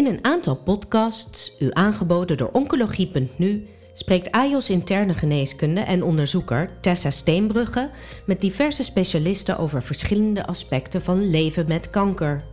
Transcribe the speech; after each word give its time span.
In 0.00 0.06
een 0.06 0.24
aantal 0.24 0.56
podcasts, 0.56 1.52
u 1.58 1.68
aangeboden 1.72 2.36
door 2.36 2.50
Oncologie.nu, 2.52 3.66
spreekt 3.92 4.30
AJOS 4.30 4.70
interne 4.70 5.14
geneeskunde 5.14 5.80
en 5.80 6.02
onderzoeker 6.02 6.80
Tessa 6.80 7.10
Steenbrugge 7.10 7.90
met 8.26 8.40
diverse 8.40 8.84
specialisten 8.84 9.58
over 9.58 9.82
verschillende 9.82 10.46
aspecten 10.46 11.02
van 11.02 11.30
leven 11.30 11.68
met 11.68 11.90
kanker. 11.90 12.44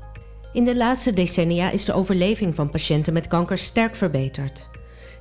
In 0.54 0.64
de 0.64 0.76
laatste 0.76 1.14
decennia 1.14 1.72
is 1.72 1.86
de 1.86 1.94
overleving 1.94 2.56
van 2.56 2.70
patiënten 2.70 3.14
met 3.14 3.28
kanker 3.28 3.58
sterk 3.58 3.96
verbeterd. 3.96 4.70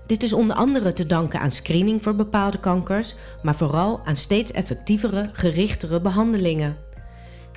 Dit 0.06 0.22
is 0.22 0.32
onder 0.32 0.56
andere 0.56 0.92
te 0.92 1.06
danken 1.06 1.40
aan 1.40 1.50
screening 1.52 2.02
voor 2.02 2.14
bepaalde 2.14 2.60
kankers, 2.60 3.14
maar 3.42 3.56
vooral 3.56 4.00
aan 4.04 4.16
steeds 4.16 4.52
effectievere, 4.52 5.30
gerichtere 5.32 6.00
behandelingen. 6.00 6.76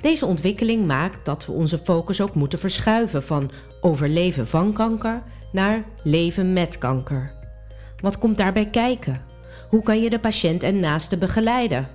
Deze 0.00 0.26
ontwikkeling 0.26 0.86
maakt 0.86 1.24
dat 1.24 1.46
we 1.46 1.52
onze 1.52 1.78
focus 1.78 2.20
ook 2.20 2.34
moeten 2.34 2.58
verschuiven 2.58 3.22
van 3.22 3.50
overleven 3.80 4.46
van 4.46 4.72
kanker 4.72 5.22
naar 5.52 5.84
leven 6.02 6.52
met 6.52 6.78
kanker. 6.78 7.32
Wat 7.96 8.18
komt 8.18 8.36
daarbij 8.36 8.70
kijken? 8.70 9.22
Hoe 9.68 9.82
kan 9.82 10.00
je 10.00 10.10
de 10.10 10.20
patiënt 10.20 10.62
en 10.62 10.80
naasten 10.80 11.18
begeleiden? 11.18 11.88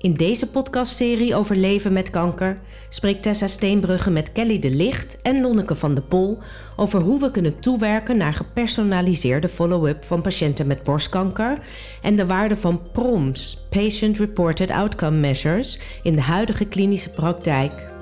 In 0.00 0.14
deze 0.14 0.50
podcastserie 0.50 1.34
over 1.34 1.56
leven 1.56 1.92
met 1.92 2.10
kanker 2.10 2.60
spreekt 2.88 3.22
Tessa 3.22 3.46
Steenbrugge 3.46 4.10
met 4.10 4.32
Kelly 4.32 4.58
de 4.58 4.70
Licht 4.70 5.22
en 5.22 5.40
Lonneke 5.40 5.74
van 5.74 5.94
de 5.94 6.02
Pol 6.02 6.38
over 6.76 7.00
hoe 7.00 7.20
we 7.20 7.30
kunnen 7.30 7.60
toewerken 7.60 8.16
naar 8.16 8.32
gepersonaliseerde 8.32 9.48
follow-up 9.48 10.04
van 10.04 10.22
patiënten 10.22 10.66
met 10.66 10.82
borstkanker 10.82 11.58
en 12.02 12.16
de 12.16 12.26
waarde 12.26 12.56
van 12.56 12.90
PROMS, 12.92 13.66
Patient 13.70 14.18
Reported 14.18 14.70
Outcome 14.70 15.18
Measures, 15.18 15.78
in 16.02 16.14
de 16.14 16.20
huidige 16.20 16.64
klinische 16.64 17.10
praktijk. 17.10 17.96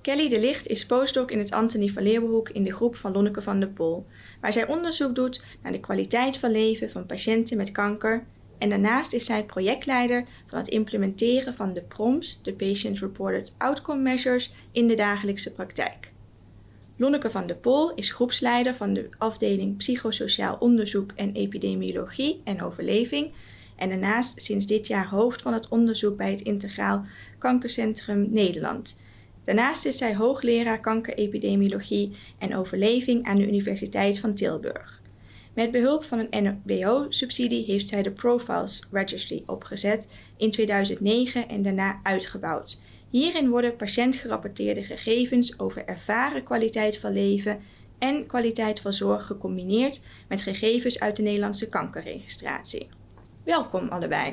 Kelly 0.00 0.28
de 0.28 0.40
Licht 0.40 0.66
is 0.66 0.86
postdoc 0.86 1.30
in 1.30 1.38
het 1.38 1.52
Antonie 1.52 1.92
van 1.92 2.02
Leeuwenhoek 2.02 2.48
in 2.48 2.64
de 2.64 2.72
groep 2.72 2.96
van 2.96 3.12
Lonneke 3.12 3.42
van 3.42 3.60
de 3.60 3.68
Pol, 3.68 4.06
waar 4.40 4.52
zij 4.52 4.66
onderzoek 4.66 5.14
doet 5.14 5.44
naar 5.62 5.72
de 5.72 5.80
kwaliteit 5.80 6.36
van 6.36 6.50
leven 6.50 6.90
van 6.90 7.06
patiënten 7.06 7.56
met 7.56 7.72
kanker 7.72 8.26
en 8.58 8.68
daarnaast 8.68 9.12
is 9.12 9.24
zij 9.24 9.44
projectleider 9.44 10.24
van 10.46 10.58
het 10.58 10.68
implementeren 10.68 11.54
van 11.54 11.72
de 11.72 11.82
PROMS, 11.82 12.42
de 12.42 12.52
Patient 12.52 12.98
Reported 12.98 13.54
Outcome 13.58 14.02
Measures, 14.02 14.52
in 14.72 14.86
de 14.86 14.94
dagelijkse 14.94 15.54
praktijk. 15.54 16.12
Lonneke 16.96 17.30
van 17.30 17.46
de 17.46 17.54
Pol 17.54 17.94
is 17.94 18.10
groepsleider 18.10 18.74
van 18.74 18.92
de 18.92 19.08
afdeling 19.18 19.76
Psychosociaal 19.76 20.56
Onderzoek 20.58 21.12
en 21.12 21.32
Epidemiologie 21.32 22.40
en 22.44 22.62
Overleving 22.62 23.32
en 23.76 23.88
daarnaast 23.88 24.42
sinds 24.42 24.66
dit 24.66 24.86
jaar 24.86 25.08
hoofd 25.08 25.42
van 25.42 25.52
het 25.52 25.68
onderzoek 25.68 26.16
bij 26.16 26.30
het 26.30 26.40
Integraal 26.40 27.04
Kankercentrum 27.38 28.28
Nederland. 28.30 29.00
Daarnaast 29.44 29.86
is 29.86 29.96
zij 29.96 30.14
hoogleraar 30.14 30.80
kankerepidemiologie 30.80 32.10
en 32.38 32.56
overleving 32.56 33.24
aan 33.24 33.36
de 33.36 33.46
Universiteit 33.46 34.18
van 34.18 34.34
Tilburg. 34.34 35.02
Met 35.54 35.70
behulp 35.70 36.04
van 36.04 36.26
een 36.30 36.60
NBO-subsidie 36.64 37.64
heeft 37.64 37.88
zij 37.88 38.02
de 38.02 38.10
Profiles 38.10 38.86
Registry 38.90 39.42
opgezet 39.46 40.08
in 40.36 40.50
2009 40.50 41.48
en 41.48 41.62
daarna 41.62 42.00
uitgebouwd. 42.02 42.80
Hierin 43.10 43.48
worden 43.48 43.76
patiëntgerapporteerde 43.76 44.82
gegevens 44.82 45.58
over 45.58 45.84
ervaren 45.86 46.42
kwaliteit 46.42 46.98
van 46.98 47.12
leven 47.12 47.60
en 47.98 48.26
kwaliteit 48.26 48.80
van 48.80 48.92
zorg 48.92 49.26
gecombineerd 49.26 50.02
met 50.28 50.42
gegevens 50.42 51.00
uit 51.00 51.16
de 51.16 51.22
Nederlandse 51.22 51.68
kankerregistratie. 51.68 52.88
Welkom 53.44 53.88
allebei. 53.88 54.32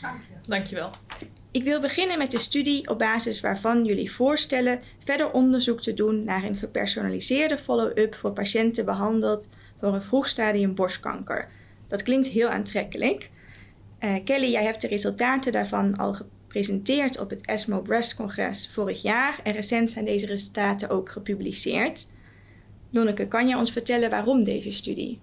Dankjewel. 0.00 0.40
Dankjewel. 0.46 0.90
Ik 1.50 1.62
wil 1.62 1.80
beginnen 1.80 2.18
met 2.18 2.30
de 2.30 2.38
studie 2.38 2.88
op 2.88 2.98
basis 2.98 3.40
waarvan 3.40 3.84
jullie 3.84 4.12
voorstellen 4.12 4.80
verder 5.04 5.30
onderzoek 5.30 5.80
te 5.80 5.94
doen 5.94 6.24
naar 6.24 6.44
een 6.44 6.56
gepersonaliseerde 6.56 7.58
follow-up 7.58 8.14
voor 8.14 8.32
patiënten 8.32 8.84
behandeld 8.84 9.48
voor 9.80 9.94
een 9.94 10.02
vroeg 10.02 10.28
stadium 10.28 10.74
borstkanker. 10.74 11.48
Dat 11.86 12.02
klinkt 12.02 12.28
heel 12.28 12.48
aantrekkelijk. 12.48 13.30
Uh, 14.00 14.14
Kelly, 14.24 14.50
jij 14.50 14.64
hebt 14.64 14.80
de 14.80 14.88
resultaten 14.88 15.52
daarvan 15.52 15.96
al 15.96 16.14
gepresenteerd 16.14 17.18
op 17.20 17.30
het 17.30 17.46
ESMO 17.46 17.80
Breast 17.80 18.14
Congres 18.14 18.70
vorig 18.72 19.02
jaar 19.02 19.40
en 19.42 19.52
recent 19.52 19.90
zijn 19.90 20.04
deze 20.04 20.26
resultaten 20.26 20.88
ook 20.88 21.08
gepubliceerd. 21.08 22.06
Lonneke, 22.90 23.28
kan 23.28 23.48
je 23.48 23.56
ons 23.56 23.72
vertellen 23.72 24.10
waarom 24.10 24.44
deze 24.44 24.70
studie? 24.70 25.20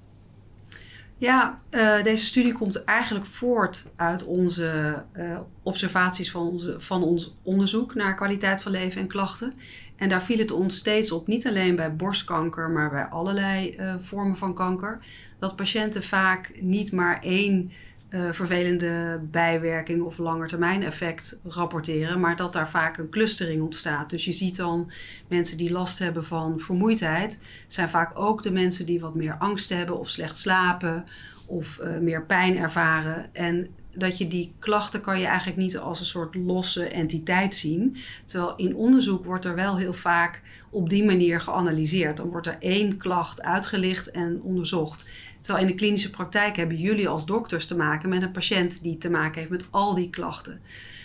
Ja, 1.18 1.58
uh, 1.72 2.04
deze 2.04 2.26
studie 2.26 2.54
komt 2.54 2.84
eigenlijk 2.84 3.26
voort 3.26 3.86
uit 3.96 4.24
onze 4.24 5.04
uh, 5.18 5.40
observaties 5.64 6.32
van, 6.32 6.48
onze, 6.48 6.76
van 6.82 7.04
ons 7.04 7.36
onderzoek 7.44 7.96
naar 7.96 8.16
kwaliteit 8.16 8.62
van 8.62 8.72
leven 8.72 9.02
en 9.02 9.08
klachten. 9.08 9.54
En 9.96 10.10
daar 10.10 10.24
viel 10.24 10.38
het 10.38 10.52
ons 10.52 10.76
steeds 10.78 11.12
op, 11.12 11.28
niet 11.28 11.48
alleen 11.48 11.76
bij 11.76 11.96
borstkanker, 11.96 12.70
maar 12.72 12.90
bij 12.90 13.06
allerlei 13.06 13.76
uh, 13.80 13.96
vormen 14.00 14.38
van 14.38 14.54
kanker, 14.54 15.00
dat 15.40 15.56
patiënten 15.56 16.04
vaak 16.04 16.52
niet 16.62 16.92
maar 16.92 17.20
één 17.22 17.72
uh, 18.10 18.32
vervelende 18.32 19.22
bijwerking 19.32 20.02
of 20.02 20.18
langetermijneffect 20.18 21.40
rapporteren, 21.44 22.20
maar 22.20 22.36
dat 22.36 22.54
daar 22.54 22.70
vaak 22.70 22.98
een 22.98 23.10
clustering 23.10 23.62
ontstaat. 23.62 24.10
Dus 24.10 24.26
je 24.26 24.32
ziet 24.32 24.56
dan 24.56 24.92
mensen 25.28 25.58
die 25.58 25.72
last 25.72 26.00
hebben 26.00 26.26
van 26.26 26.60
vermoeidheid, 26.60 27.40
zijn 27.68 27.90
vaak 27.90 28.20
ook 28.20 28.42
de 28.42 28.52
mensen 28.52 28.86
die 28.86 29.00
wat 29.00 29.16
meer 29.16 29.38
angst 29.38 29.70
hebben 29.70 30.00
of 30.00 30.10
slecht 30.10 30.38
slapen 30.38 31.04
of 31.46 31.80
uh, 31.82 31.98
meer 31.98 32.26
pijn 32.26 32.58
ervaren. 32.58 33.34
En 33.34 33.68
dat 33.96 34.18
je 34.18 34.28
die 34.28 34.54
klachten 34.60 35.02
kan 35.02 35.20
je 35.20 35.26
eigenlijk 35.26 35.58
niet 35.58 35.78
als 35.78 36.00
een 36.00 36.06
soort 36.06 36.36
losse 36.36 36.88
entiteit 36.88 37.56
zien. 37.56 37.98
Terwijl 38.26 38.56
in 38.56 38.76
onderzoek 38.76 39.26
wordt 39.26 39.46
er 39.46 39.56
wel 39.56 39.78
heel 39.78 39.94
vaak 39.94 40.42
op 40.70 40.90
die 40.90 41.06
manier 41.06 41.42
geanalyseerd. 41.42 42.18
Dan 42.18 42.30
wordt 42.30 42.48
er 42.48 42.58
één 42.60 42.98
klacht 42.98 43.42
uitgelicht 43.42 44.12
en 44.12 44.42
onderzocht. 44.42 45.06
Terwijl 45.46 45.66
in 45.66 45.72
de 45.72 45.80
klinische 45.80 46.10
praktijk 46.10 46.56
hebben 46.56 46.78
jullie 46.78 47.08
als 47.08 47.26
dokters 47.26 47.66
te 47.66 47.76
maken 47.76 48.10
met 48.10 48.22
een 48.22 48.32
patiënt 48.32 48.84
die 48.84 48.98
te 48.98 49.10
maken 49.10 49.40
heeft 49.40 49.52
met 49.52 49.68
al 49.70 49.94
die 49.94 50.10
klachten. 50.10 50.62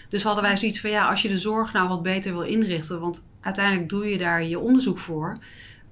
Dus 0.08 0.22
hadden 0.22 0.42
wij 0.42 0.56
zoiets 0.56 0.80
van 0.80 0.90
ja, 0.90 1.08
als 1.08 1.22
je 1.22 1.28
de 1.28 1.38
zorg 1.38 1.72
nou 1.72 1.88
wat 1.88 2.02
beter 2.02 2.32
wil 2.32 2.42
inrichten, 2.42 3.00
want 3.00 3.24
uiteindelijk 3.40 3.88
doe 3.88 4.06
je 4.06 4.18
daar 4.18 4.44
je 4.44 4.58
onderzoek 4.58 4.98
voor, 4.98 5.36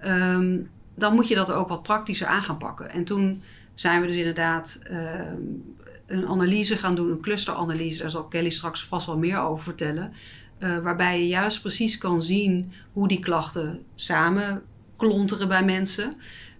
um, 0.04 0.70
dan 0.94 1.14
moet 1.14 1.28
je 1.28 1.34
dat 1.34 1.52
ook 1.52 1.68
wat 1.68 1.82
praktischer 1.82 2.26
aan 2.26 2.42
gaan 2.42 2.58
pakken. 2.58 2.90
En 2.90 3.04
toen 3.04 3.42
zijn 3.74 4.00
we 4.00 4.06
dus 4.06 4.16
inderdaad 4.16 4.78
um, 4.90 5.74
een 6.06 6.28
analyse 6.28 6.76
gaan 6.76 6.94
doen, 6.94 7.10
een 7.10 7.20
clusteranalyse. 7.20 8.00
Daar 8.00 8.10
zal 8.10 8.24
Kelly 8.24 8.50
straks 8.50 8.84
vast 8.84 9.06
wel 9.06 9.18
meer 9.18 9.38
over 9.38 9.64
vertellen. 9.64 10.12
Uh, 10.58 10.78
waarbij 10.78 11.18
je 11.18 11.28
juist 11.28 11.60
precies 11.60 11.98
kan 11.98 12.22
zien 12.22 12.72
hoe 12.92 13.08
die 13.08 13.20
klachten 13.20 13.82
samen 13.94 14.62
klonteren 14.98 15.48
bij 15.48 15.62
mensen. 15.64 16.16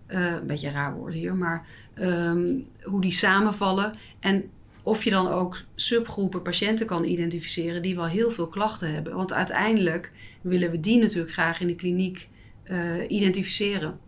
Uh, 0.08 0.32
een 0.32 0.46
beetje 0.46 0.66
een 0.66 0.72
raar 0.72 0.94
woord 0.94 1.14
hier, 1.14 1.34
maar 1.34 1.66
um, 1.94 2.64
hoe 2.82 3.00
die 3.00 3.12
samenvallen. 3.12 3.94
En 4.20 4.50
of 4.82 5.04
je 5.04 5.10
dan 5.10 5.28
ook 5.28 5.62
subgroepen 5.74 6.42
patiënten 6.42 6.86
kan 6.86 7.04
identificeren 7.04 7.82
die 7.82 7.96
wel 7.96 8.06
heel 8.06 8.30
veel 8.30 8.47
klachten 8.47 8.92
hebben. 8.94 9.14
Want 9.14 9.32
uiteindelijk 9.32 10.12
willen 10.41 10.70
we 10.70 10.80
die 10.80 10.98
natuurlijk 10.98 11.32
graag 11.32 11.60
in 11.60 11.66
de 11.66 11.74
kliniek 11.74 12.28
uh, 12.64 13.10
identificeren. 13.10 13.98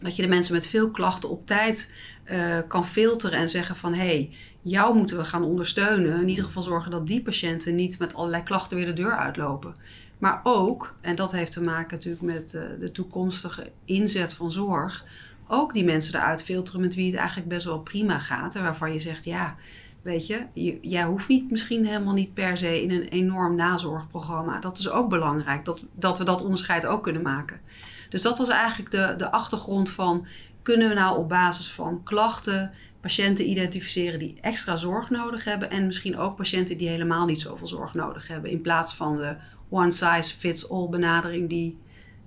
Dat 0.00 0.16
je 0.16 0.22
de 0.22 0.28
mensen 0.28 0.54
met 0.54 0.66
veel 0.66 0.90
klachten 0.90 1.30
op 1.30 1.46
tijd 1.46 1.90
uh, 2.30 2.56
kan 2.68 2.86
filteren 2.86 3.38
en 3.38 3.48
zeggen 3.48 3.76
van 3.76 3.94
hé, 3.94 4.06
hey, 4.06 4.30
jou 4.62 4.96
moeten 4.96 5.16
we 5.16 5.24
gaan 5.24 5.44
ondersteunen. 5.44 6.20
In 6.20 6.28
ieder 6.28 6.44
geval 6.44 6.62
zorgen 6.62 6.90
dat 6.90 7.06
die 7.06 7.22
patiënten 7.22 7.74
niet 7.74 7.98
met 7.98 8.14
allerlei 8.14 8.42
klachten 8.42 8.76
weer 8.76 8.86
de 8.86 8.92
deur 8.92 9.16
uitlopen. 9.16 9.74
Maar 10.18 10.40
ook, 10.42 10.94
en 11.00 11.14
dat 11.14 11.32
heeft 11.32 11.52
te 11.52 11.60
maken 11.60 11.96
natuurlijk 11.96 12.22
met 12.22 12.50
de 12.50 12.90
toekomstige 12.92 13.70
inzet 13.84 14.34
van 14.34 14.50
zorg, 14.50 15.04
ook 15.50 15.72
die 15.72 15.84
mensen 15.84 16.14
eruit 16.14 16.42
filteren 16.42 16.80
met 16.80 16.94
wie 16.94 17.06
het 17.06 17.18
eigenlijk 17.18 17.48
best 17.48 17.66
wel 17.66 17.80
prima 17.80 18.18
gaat. 18.18 18.54
En 18.54 18.62
waarvan 18.62 18.92
je 18.92 18.98
zegt, 18.98 19.24
ja, 19.24 19.56
weet 20.02 20.26
je, 20.26 20.46
jij 20.80 21.04
hoeft 21.04 21.28
niet 21.28 21.50
misschien 21.50 21.86
helemaal 21.86 22.14
niet 22.14 22.34
per 22.34 22.56
se 22.56 22.82
in 22.82 22.90
een 22.90 23.08
enorm 23.08 23.56
nazorgprogramma. 23.56 24.60
Dat 24.60 24.78
is 24.78 24.90
ook 24.90 25.08
belangrijk, 25.08 25.64
dat, 25.64 25.84
dat 25.94 26.18
we 26.18 26.24
dat 26.24 26.42
onderscheid 26.42 26.86
ook 26.86 27.02
kunnen 27.02 27.22
maken. 27.22 27.60
Dus 28.08 28.22
dat 28.22 28.38
was 28.38 28.48
eigenlijk 28.48 28.90
de, 28.90 29.14
de 29.16 29.30
achtergrond 29.30 29.90
van, 29.90 30.26
kunnen 30.62 30.88
we 30.88 30.94
nou 30.94 31.18
op 31.18 31.28
basis 31.28 31.72
van 31.72 32.02
klachten 32.02 32.70
patiënten 33.00 33.48
identificeren 33.48 34.18
die 34.18 34.38
extra 34.40 34.76
zorg 34.76 35.10
nodig 35.10 35.44
hebben 35.44 35.70
en 35.70 35.86
misschien 35.86 36.18
ook 36.18 36.36
patiënten 36.36 36.76
die 36.76 36.88
helemaal 36.88 37.26
niet 37.26 37.40
zoveel 37.40 37.66
zorg 37.66 37.94
nodig 37.94 38.26
hebben. 38.26 38.50
In 38.50 38.60
plaats 38.60 38.94
van 38.94 39.16
de 39.16 39.36
one 39.68 39.90
size 39.90 40.36
fits 40.36 40.70
all 40.70 40.88
benadering 40.88 41.48
die 41.48 41.78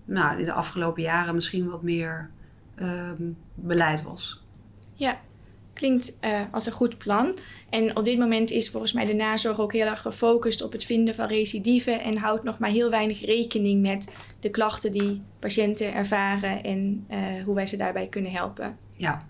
nou, 0.05 0.39
in 0.39 0.45
de 0.45 0.53
afgelopen 0.53 1.01
jaren 1.01 1.35
misschien 1.35 1.69
wat 1.69 1.81
meer 1.81 2.29
um, 2.75 3.37
beleid 3.53 4.03
was. 4.03 4.43
Ja, 4.93 5.19
klinkt 5.73 6.17
uh, 6.21 6.41
als 6.51 6.65
een 6.65 6.71
goed 6.71 6.97
plan. 6.97 7.37
En 7.69 7.97
op 7.97 8.05
dit 8.05 8.17
moment 8.17 8.51
is 8.51 8.69
volgens 8.69 8.93
mij 8.93 9.05
de 9.05 9.13
nazorg 9.13 9.59
ook 9.59 9.73
heel 9.73 9.87
erg 9.87 10.01
gefocust 10.01 10.61
op 10.61 10.71
het 10.71 10.83
vinden 10.83 11.15
van 11.15 11.27
recidieven 11.27 12.01
en 12.01 12.17
houdt 12.17 12.43
nog 12.43 12.59
maar 12.59 12.69
heel 12.69 12.89
weinig 12.89 13.25
rekening 13.25 13.81
met 13.81 14.17
de 14.39 14.49
klachten 14.49 14.91
die 14.91 15.21
patiënten 15.39 15.93
ervaren 15.93 16.63
en 16.63 17.05
uh, 17.11 17.17
hoe 17.45 17.55
wij 17.55 17.67
ze 17.67 17.77
daarbij 17.77 18.07
kunnen 18.07 18.31
helpen. 18.31 18.77
Ja, 18.95 19.21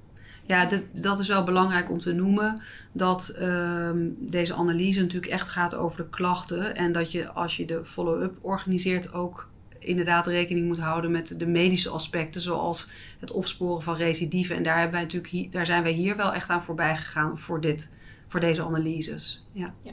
ja, 0.45 0.65
dit, 0.65 1.03
dat 1.03 1.19
is 1.19 1.27
wel 1.27 1.43
belangrijk 1.43 1.89
om 1.89 1.99
te 1.99 2.13
noemen. 2.13 2.61
Dat 2.91 3.35
um, 3.41 4.15
deze 4.19 4.53
analyse 4.53 5.01
natuurlijk 5.01 5.31
echt 5.31 5.49
gaat 5.49 5.75
over 5.75 5.97
de 5.97 6.09
klachten. 6.09 6.75
En 6.75 6.91
dat 6.91 7.11
je 7.11 7.31
als 7.31 7.57
je 7.57 7.65
de 7.65 7.85
follow-up 7.85 8.37
organiseert 8.41 9.13
ook 9.13 9.49
inderdaad 9.85 10.27
rekening 10.27 10.67
moet 10.67 10.79
houden 10.79 11.11
met 11.11 11.39
de 11.39 11.47
medische 11.47 11.89
aspecten, 11.89 12.41
zoals 12.41 12.87
het 13.19 13.31
opsporen 13.31 13.83
van 13.83 13.95
recidieven. 13.95 14.55
En 14.55 14.63
daar, 14.63 14.79
hebben 14.79 14.93
wij 14.93 15.01
natuurlijk 15.01 15.51
daar 15.51 15.65
zijn 15.65 15.83
wij 15.83 15.91
hier 15.91 16.15
wel 16.15 16.33
echt 16.33 16.49
aan 16.49 16.63
voorbij 16.63 16.95
gegaan 16.95 17.39
voor, 17.39 17.61
dit, 17.61 17.89
voor 18.27 18.39
deze 18.39 18.63
analyses. 18.63 19.39
Ja. 19.51 19.73
ja. 19.81 19.91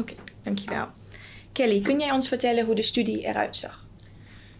Oké, 0.00 0.14
dankjewel. 0.42 0.86
Kelly, 1.52 1.80
kun 1.80 1.98
jij 1.98 2.10
ons 2.10 2.28
vertellen 2.28 2.64
hoe 2.64 2.74
de 2.74 2.82
studie 2.82 3.20
eruit 3.20 3.56
zag? 3.56 3.88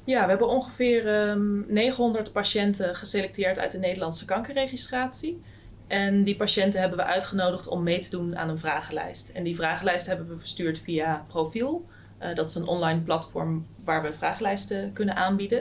Ja, 0.04 0.22
we 0.22 0.28
hebben 0.28 0.48
ongeveer 0.48 1.36
900 1.66 2.24
ehm, 2.24 2.34
patiënten 2.34 2.96
geselecteerd 2.96 3.58
uit 3.58 3.70
de 3.70 3.78
Nederlandse 3.78 4.24
kankerregistratie. 4.24 5.42
En 5.86 6.24
die 6.24 6.36
patiënten 6.36 6.80
hebben 6.80 6.98
we 6.98 7.04
uitgenodigd 7.04 7.66
om 7.68 7.82
mee 7.82 7.98
te 7.98 8.10
doen 8.10 8.36
aan 8.36 8.48
een 8.48 8.58
vragenlijst. 8.58 9.28
En 9.28 9.44
die 9.44 9.56
vragenlijst 9.56 10.06
hebben 10.06 10.28
we 10.28 10.38
verstuurd 10.38 10.78
via 10.78 11.24
Profiel. 11.28 11.88
Uh, 12.22 12.34
dat 12.34 12.48
is 12.48 12.54
een 12.54 12.66
online 12.66 13.00
platform 13.00 13.66
waar 13.84 14.02
we 14.02 14.12
vragenlijsten 14.12 14.92
kunnen 14.92 15.16
aanbieden. 15.16 15.58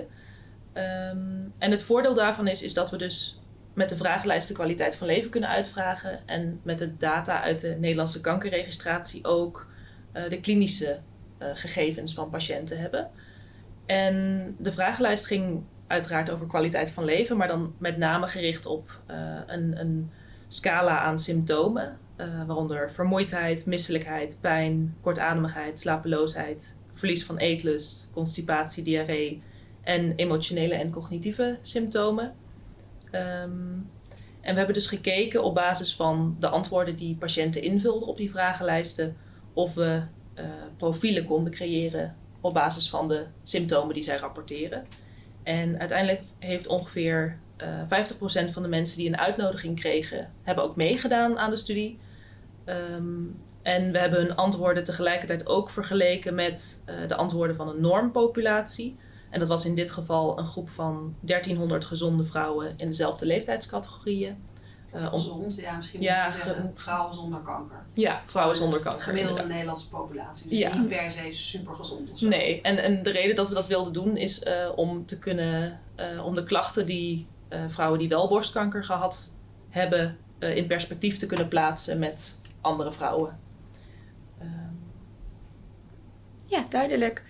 Um, 0.74 1.54
en 1.58 1.72
het 1.72 1.84
voordeel 1.84 2.13
daarvan 2.13 2.48
is, 2.48 2.62
is 2.62 2.74
dat 2.74 2.92
we 2.92 2.98
dus 2.98 3.40
met 3.74 3.90
de 3.90 3.96
vragenlijst 3.96 4.48
de 4.48 4.54
kwaliteit 4.54 4.96
van 4.96 5.08
leven 5.08 5.30
kunnen 5.30 5.50
uitvragen. 5.50 6.28
En 6.28 6.60
met 6.63 6.80
de 6.80 6.98
data 6.98 7.42
uit 7.42 7.60
de 7.60 7.78
Nederlandse 7.80 8.22
kankerregistratie 8.22 9.25
ook 9.25 9.68
uh, 10.13 10.30
de 10.30 10.40
klinische 10.40 11.00
uh, 11.40 11.48
gegevens 11.54 12.13
van 12.13 12.30
patiënten 12.30 12.80
hebben. 12.80 13.10
En 13.86 14.56
de 14.60 14.72
vragenlijst 14.72 15.25
ging 15.25 15.63
uiteraard 15.88 16.30
over 16.30 16.48
kwaliteit 16.48 16.92
van 16.92 17.06
leven, 17.06 17.38
maar 17.38 17.48
dan 17.48 17.74
met 17.78 17.98
name 17.98 18.28
gericht 18.28 18.66
op 18.66 19.02
een, 19.46 19.80
een, 19.80 20.12
scala 20.48 21.00
aan 21.00 21.19
symptomen, 21.19 21.98
uh, 22.22 22.46
waaronder 22.46 22.92
vermoeidheid, 22.92 23.66
misselijkheid, 23.66 24.38
pijn, 24.42 24.96
kortademigheid, 25.02 25.80
slapeloosheid, 25.80 26.78
verlies 26.94 27.26
van 27.26 27.38
eetlust, 27.38 28.12
constipatie, 28.14 28.84
diarree 28.84 29.42
en 29.82 30.16
emotionele 30.16 30.74
en 30.74 30.92
cognitieve 30.92 31.58
symptomen. 31.62 32.34
Um, 33.06 33.90
en 34.42 34.52
we 34.52 34.58
hebben 34.58 34.74
dus 34.74 34.88
gekeken 34.88 35.44
op 35.44 35.56
basis 35.56 35.96
van 35.96 36.36
de 36.40 36.48
antwoorden 36.48 36.96
die 36.96 37.16
patiënten 37.16 37.62
invulden 37.62 38.08
op 38.08 38.18
die 38.18 38.32
vragenlijsten, 38.32 39.18
of 39.54 39.74
we 39.74 40.02
uh, 40.36 40.46
profielen 40.78 41.26
konden 41.26 41.52
creëren 41.54 42.16
op 42.42 42.54
basis 42.54 42.90
van 42.90 43.08
de 43.08 43.26
symptomen 43.44 43.94
die 43.94 44.04
zij 44.04 44.18
rapporteren. 44.18 44.86
En 45.44 45.80
uiteindelijk 45.80 46.22
heeft 46.40 46.68
ongeveer 46.68 47.38
uh, 47.62 47.82
eh, 47.82 48.08
50% 48.48 48.52
van 48.52 48.62
de 48.62 48.70
mensen 48.70 48.98
die 48.98 49.08
een 49.08 49.18
uitnodiging 49.18 49.80
kregen, 49.80 50.32
hebben 50.42 50.64
ook 50.64 50.76
meegedaan 50.76 51.40
aan 51.40 51.50
de 51.50 51.56
studie. 51.56 52.00
Um, 52.66 53.42
en 53.62 53.92
we 53.92 53.98
hebben 53.98 54.19
hun 54.19 54.36
antwoorden 54.36 54.84
tegelijkertijd 54.84 55.48
ook 55.48 55.69
vergeleken 55.69 56.36
met 56.36 56.84
uh, 56.90 57.08
de 57.08 57.16
antwoorden 57.16 57.56
van 57.56 57.69
een 57.69 57.81
normpopulatie. 57.81 58.98
En 59.30 59.40
dat 59.40 59.48
was 59.48 59.66
in 59.66 59.75
dit 59.75 59.92
geval 59.92 60.40
een 60.40 60.46
groep 60.46 60.69
van 60.69 61.16
1300 61.19 61.86
gezonde 61.86 62.24
vrouwen 62.24 62.74
in 62.78 62.88
dezelfde 62.88 63.25
leeftijdscategorieën. 63.25 64.44
Uh, 64.96 65.08
gezond, 65.08 65.56
ja, 65.56 65.75
misschien 65.75 66.02
ja, 66.02 66.30
zeggen, 66.30 66.72
vrouwen 66.75 67.16
zonder 67.16 67.40
kanker. 67.40 67.86
Ja, 67.94 68.22
vrouwen 68.25 68.58
zonder 68.58 68.80
kanker. 68.80 69.04
Gemiddelde 69.04 69.46
Nederlandse 69.46 69.90
populatie. 69.90 70.50
Dus 70.50 70.58
ja. 70.58 70.78
niet 70.78 70.90
per 70.90 71.12
se 71.12 71.31
super 71.31 71.74
gezond 71.74 72.12
of 72.12 72.19
zo. 72.19 72.28
Nee, 72.28 72.62
en, 72.62 72.78
en 72.78 73.04
de 73.04 73.12
reden 73.12 73.36
dat 73.36 73.50
we 73.50 73.54
dat 73.54 73.68
wilden 73.68 73.94
doen 73.94 74.18
is 74.18 74.44
uh, 74.44 74.69
om 74.75 75.06
te 75.06 75.19
kunnen, 75.19 75.80
uh, 76.00 76.25
om 76.25 76.36
de 76.36 76.44
klachten 76.44 76.86
die 76.86 77.28
vrouwen 77.68 78.00
die 78.00 78.10
wel 78.10 78.28
borstkanker 78.28 78.84
gehad 78.84 79.36
hebben, 79.69 80.18
in 80.40 80.68
perspectief 80.68 81.18
te 81.18 81.25
kunnen 81.25 81.48
plaatsen 81.48 82.00
met 82.00 82.41
andere 82.62 82.92
vrouwen. 82.92 83.40
Ehm. 84.40 84.50
Ja, 86.46 86.66
duidelijk. 86.69 87.24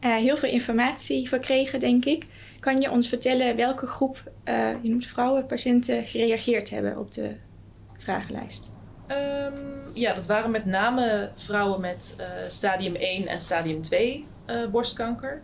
heel 0.00 0.36
veel 0.36 0.50
informatie 0.50 1.28
verkregen, 1.28 1.80
denk 1.80 2.04
ik. 2.04 2.26
Kan 2.60 2.80
je 2.80 2.90
ons 2.90 3.08
vertellen 3.08 3.56
welke 3.56 3.86
groep, 3.86 4.32
uh, 4.44 4.82
je 4.82 4.88
noemt 4.88 5.06
vrouwen, 5.06 5.46
patiënten, 5.46 6.04
gereageerd 6.04 6.70
hebben 6.70 6.98
op 6.98 7.12
de 7.12 7.36
vragenlijst? 7.98 8.72
Um, 9.08 9.78
ja, 9.94 10.14
dat 10.14 10.26
waren 10.26 10.50
met 10.50 10.64
name 10.64 11.30
vrouwen 11.36 11.80
met 11.80 12.16
uh, 12.20 12.26
stadium 12.48 12.94
1 12.94 13.26
en 13.26 13.40
stadium 13.40 13.82
2 13.82 14.26
uh, 14.46 14.62
eh, 14.62 14.70
borstkanker. 14.70 15.42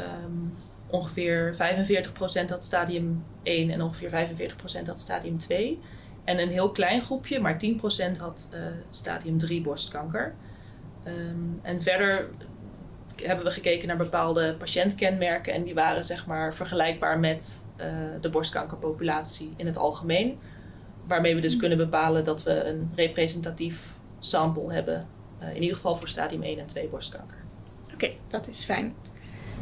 Um, 0.00 0.54
ongeveer 0.90 1.56
45% 2.46 2.48
had 2.48 2.64
stadium 2.64 3.24
1 3.42 3.70
en 3.70 3.82
ongeveer 3.82 4.28
45% 4.82 4.86
had 4.86 5.00
stadium 5.00 5.38
2. 5.38 5.80
En 6.24 6.38
een 6.38 6.48
heel 6.48 6.70
klein 6.70 7.00
groepje, 7.00 7.40
maar 7.40 7.60
10% 8.16 8.18
had 8.18 8.50
stadium 8.88 9.38
3 9.38 9.62
borstkanker. 9.62 10.34
Um, 11.06 11.58
en 11.62 11.82
verder 11.82 12.28
hebben 13.22 13.44
we 13.44 13.50
gekeken 13.50 13.88
naar 13.88 13.96
bepaalde 13.96 14.54
patiëntkenmerken 14.58 15.52
en 15.52 15.62
die 15.62 15.74
waren 15.74 16.04
zeg 16.04 16.26
maar 16.26 16.54
vergelijkbaar 16.54 17.18
met 17.18 17.66
uh, 17.80 17.86
de 18.20 18.30
borstkankerpopulatie 18.30 19.52
in 19.56 19.66
het 19.66 19.76
algemeen. 19.76 20.38
Waarmee 21.06 21.34
we 21.34 21.40
dus 21.40 21.56
kunnen 21.56 21.78
bepalen 21.78 22.24
dat 22.24 22.42
we 22.42 22.64
een 22.64 22.90
representatief 22.94 23.92
sample 24.18 24.72
hebben, 24.72 25.06
uh, 25.42 25.54
in 25.54 25.60
ieder 25.60 25.76
geval 25.76 25.96
voor 25.96 26.08
stadium 26.08 26.42
1 26.42 26.58
en 26.58 26.66
2 26.66 26.88
borstkanker. 26.88 27.36
Oké, 27.84 27.94
okay, 27.94 28.18
dat 28.28 28.48
is 28.48 28.64
fijn. 28.64 28.94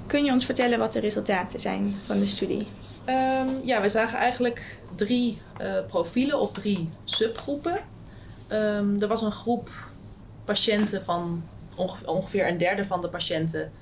Kun 0.06 0.25
je 0.25 0.33
ons 0.33 0.45
vertellen 0.45 0.79
wat 0.79 0.93
de 0.93 1.01
resultaten 1.01 1.61
zijn 1.61 1.95
van 2.06 2.19
de 2.19 2.27
studie? 2.27 2.67
Um, 3.06 3.64
ja, 3.64 3.81
we 3.81 3.88
zagen 3.88 4.19
eigenlijk 4.19 4.79
drie 4.94 5.38
uh, 5.61 5.87
profielen 5.87 6.41
of 6.41 6.52
drie 6.52 6.88
subgroepen. 7.05 7.81
Um, 8.52 9.02
er 9.02 9.08
was 9.08 9.23
een 9.23 9.32
groep 9.32 9.70
patiënten 10.44 11.05
van 11.05 11.44
ongeveer 12.05 12.49
een 12.49 12.58
derde 12.58 12.85
van 12.85 13.00
de 13.00 13.08
patiënten 13.08 13.73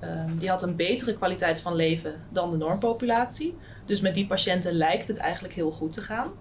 um, 0.00 0.38
die 0.38 0.48
had 0.48 0.62
een 0.62 0.76
betere 0.76 1.14
kwaliteit 1.14 1.60
van 1.60 1.74
leven 1.74 2.14
dan 2.28 2.50
de 2.50 2.56
normpopulatie. 2.56 3.56
Dus 3.84 4.00
met 4.00 4.14
die 4.14 4.26
patiënten 4.26 4.72
lijkt 4.72 5.08
het 5.08 5.18
eigenlijk 5.18 5.54
heel 5.54 5.70
goed 5.70 5.92
te 5.92 6.00
gaan. 6.00 6.32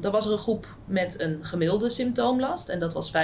Dan 0.00 0.12
was 0.12 0.26
er 0.26 0.32
een 0.32 0.38
groep 0.38 0.74
met 0.84 1.20
een 1.20 1.38
gemiddelde 1.42 1.90
symptoomlast 1.90 2.68
en 2.68 2.78
dat 2.78 2.92
was 2.92 3.12
55% 3.12 3.14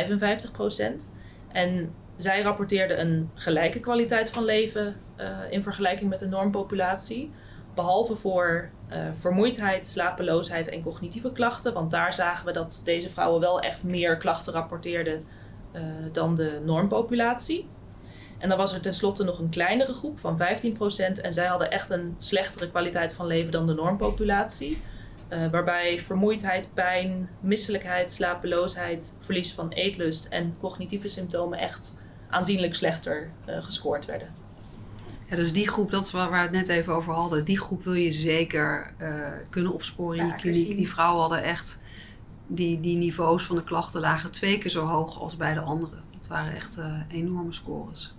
En 1.52 1.94
zij 2.16 2.42
rapporteerden 2.42 3.00
een 3.00 3.30
gelijke 3.34 3.80
kwaliteit 3.80 4.30
van 4.30 4.44
leven 4.44 4.96
uh, 5.20 5.38
in 5.50 5.62
vergelijking 5.62 6.10
met 6.10 6.20
de 6.20 6.28
normpopulatie. 6.28 7.30
Behalve 7.74 8.16
voor 8.16 8.70
uh, 8.90 8.96
vermoeidheid, 9.12 9.86
slapeloosheid 9.86 10.68
en 10.68 10.82
cognitieve 10.82 11.32
klachten. 11.32 11.72
Want 11.72 11.90
daar 11.90 12.14
zagen 12.14 12.46
we 12.46 12.52
dat 12.52 12.82
deze 12.84 13.10
vrouwen 13.10 13.40
wel 13.40 13.60
echt 13.60 13.84
meer 13.84 14.16
klachten 14.16 14.52
rapporteerden 14.52 15.24
uh, 15.72 15.82
dan 16.12 16.34
de 16.34 16.60
normpopulatie. 16.64 17.68
En 18.38 18.48
dan 18.48 18.58
was 18.58 18.74
er 18.74 18.80
tenslotte 18.80 19.24
nog 19.24 19.38
een 19.38 19.48
kleinere 19.48 19.92
groep 19.92 20.20
van 20.20 20.38
15%. 20.38 20.42
En 21.22 21.32
zij 21.32 21.46
hadden 21.46 21.70
echt 21.70 21.90
een 21.90 22.14
slechtere 22.18 22.70
kwaliteit 22.70 23.12
van 23.12 23.26
leven 23.26 23.52
dan 23.52 23.66
de 23.66 23.74
normpopulatie. 23.74 24.82
Uh, 25.30 25.50
waarbij 25.50 26.00
vermoeidheid, 26.00 26.70
pijn, 26.74 27.28
misselijkheid, 27.40 28.12
slapeloosheid, 28.12 29.16
verlies 29.20 29.52
van 29.52 29.68
eetlust 29.68 30.26
en 30.26 30.54
cognitieve 30.58 31.08
symptomen 31.08 31.58
echt 31.58 32.00
aanzienlijk 32.28 32.74
slechter 32.74 33.30
gescoord 33.46 34.04
werden. 34.04 34.41
Ja, 35.32 35.38
dus 35.38 35.52
die 35.52 35.68
groep, 35.68 35.90
dat 35.90 36.04
is 36.04 36.10
waar 36.10 36.30
we 36.30 36.36
het 36.36 36.50
net 36.50 36.68
even 36.68 36.94
over 36.94 37.12
hadden, 37.12 37.44
die 37.44 37.58
groep 37.58 37.84
wil 37.84 37.92
je 37.92 38.12
zeker 38.12 38.94
kunnen 39.50 39.72
opsporen 39.72 40.18
in 40.18 40.28
de 40.28 40.34
kliniek. 40.34 40.76
Die 40.76 40.88
vrouwen 40.88 41.20
hadden 41.20 41.42
echt 41.42 41.80
die, 42.46 42.80
die 42.80 42.96
niveaus 42.96 43.44
van 43.44 43.56
de 43.56 43.64
klachten 43.64 44.00
lagen 44.00 44.30
twee 44.30 44.58
keer 44.58 44.70
zo 44.70 44.86
hoog 44.86 45.20
als 45.20 45.36
bij 45.36 45.54
de 45.54 45.60
anderen. 45.60 46.02
Dat 46.16 46.28
waren 46.28 46.54
echt 46.54 46.78
uh, 46.78 47.00
enorme 47.08 47.52
scores. 47.52 48.14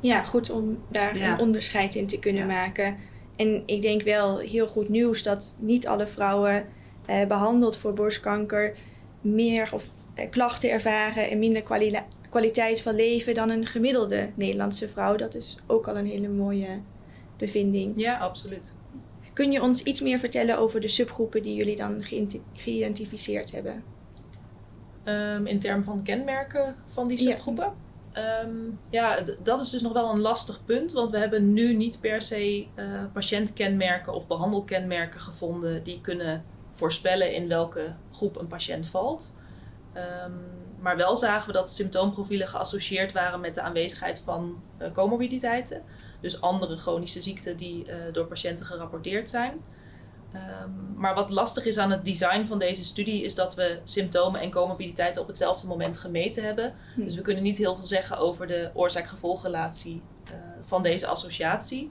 Ja, 0.00 0.22
goed 0.22 0.50
om 0.50 0.78
daar 0.90 1.16
een 1.16 1.38
onderscheid 1.38 1.94
in 1.94 2.06
te 2.06 2.18
kunnen 2.18 2.46
maken. 2.46 2.96
En 3.36 3.62
ik 3.66 3.82
denk 3.82 4.02
wel 4.02 4.38
heel 4.38 4.68
goed 4.68 4.88
nieuws 4.88 5.22
dat 5.22 5.56
niet 5.60 5.86
alle 5.86 6.06
vrouwen 6.06 6.66
eh, 7.06 7.26
behandeld 7.26 7.76
voor 7.76 7.92
borstkanker 7.92 8.74
meer 9.20 9.68
of, 9.72 9.84
eh, 10.14 10.30
klachten 10.30 10.70
ervaren 10.70 11.30
en 11.30 11.38
minder 11.38 11.62
kwaliteit 12.28 12.80
van 12.80 12.94
leven 12.94 13.34
dan 13.34 13.50
een 13.50 13.66
gemiddelde 13.66 14.30
Nederlandse 14.34 14.88
vrouw. 14.88 15.16
Dat 15.16 15.34
is 15.34 15.58
ook 15.66 15.88
al 15.88 15.96
een 15.96 16.06
hele 16.06 16.28
mooie 16.28 16.80
bevinding. 17.36 18.00
Ja, 18.00 18.18
absoluut. 18.18 18.74
Kun 19.32 19.52
je 19.52 19.62
ons 19.62 19.82
iets 19.82 20.00
meer 20.00 20.18
vertellen 20.18 20.58
over 20.58 20.80
de 20.80 20.88
subgroepen 20.88 21.42
die 21.42 21.54
jullie 21.54 21.76
dan 21.76 22.04
geïdentificeerd 22.52 23.52
hebben? 23.52 23.82
Um, 25.04 25.46
in 25.46 25.58
termen 25.58 25.84
van 25.84 26.02
kenmerken 26.02 26.76
van 26.86 27.08
die 27.08 27.18
subgroepen? 27.18 27.72
Ja, 28.12 28.42
um, 28.42 28.78
ja 28.90 29.20
dat 29.42 29.60
is 29.60 29.70
dus 29.70 29.82
nog 29.82 29.92
wel 29.92 30.12
een 30.12 30.20
lastig 30.20 30.64
punt, 30.64 30.92
want 30.92 31.10
we 31.10 31.18
hebben 31.18 31.52
nu 31.52 31.74
niet 31.74 32.00
per 32.00 32.22
se 32.22 32.66
uh, 32.76 33.04
patiëntkenmerken 33.12 34.14
of 34.14 34.26
behandelkenmerken 34.26 35.20
gevonden 35.20 35.82
die 35.82 36.00
kunnen 36.00 36.44
voorspellen 36.72 37.34
in 37.34 37.48
welke 37.48 37.94
groep 38.12 38.36
een 38.36 38.46
patiënt 38.46 38.86
valt. 38.86 39.38
Um, 39.94 40.57
maar 40.80 40.96
wel 40.96 41.16
zagen 41.16 41.46
we 41.46 41.52
dat 41.52 41.70
symptoomprofielen 41.70 42.48
geassocieerd 42.48 43.12
waren 43.12 43.40
met 43.40 43.54
de 43.54 43.60
aanwezigheid 43.60 44.22
van 44.24 44.62
uh, 44.78 44.92
comorbiditeiten. 44.92 45.82
Dus 46.20 46.40
andere 46.40 46.76
chronische 46.76 47.20
ziekten 47.20 47.56
die 47.56 47.86
uh, 47.86 47.94
door 48.12 48.26
patiënten 48.26 48.66
gerapporteerd 48.66 49.28
zijn. 49.28 49.60
Um, 50.34 50.94
maar 50.96 51.14
wat 51.14 51.30
lastig 51.30 51.64
is 51.64 51.78
aan 51.78 51.90
het 51.90 52.04
design 52.04 52.44
van 52.44 52.58
deze 52.58 52.84
studie 52.84 53.22
is 53.22 53.34
dat 53.34 53.54
we 53.54 53.80
symptomen 53.84 54.40
en 54.40 54.50
comorbiditeiten 54.50 55.22
op 55.22 55.28
hetzelfde 55.28 55.66
moment 55.66 55.96
gemeten 55.96 56.44
hebben. 56.44 56.74
Hm. 56.94 57.04
Dus 57.04 57.14
we 57.14 57.22
kunnen 57.22 57.42
niet 57.42 57.58
heel 57.58 57.74
veel 57.74 57.84
zeggen 57.84 58.18
over 58.18 58.46
de 58.46 58.70
oorzaak-gevolgrelatie 58.74 60.02
uh, 60.24 60.34
van 60.62 60.82
deze 60.82 61.06
associatie. 61.06 61.90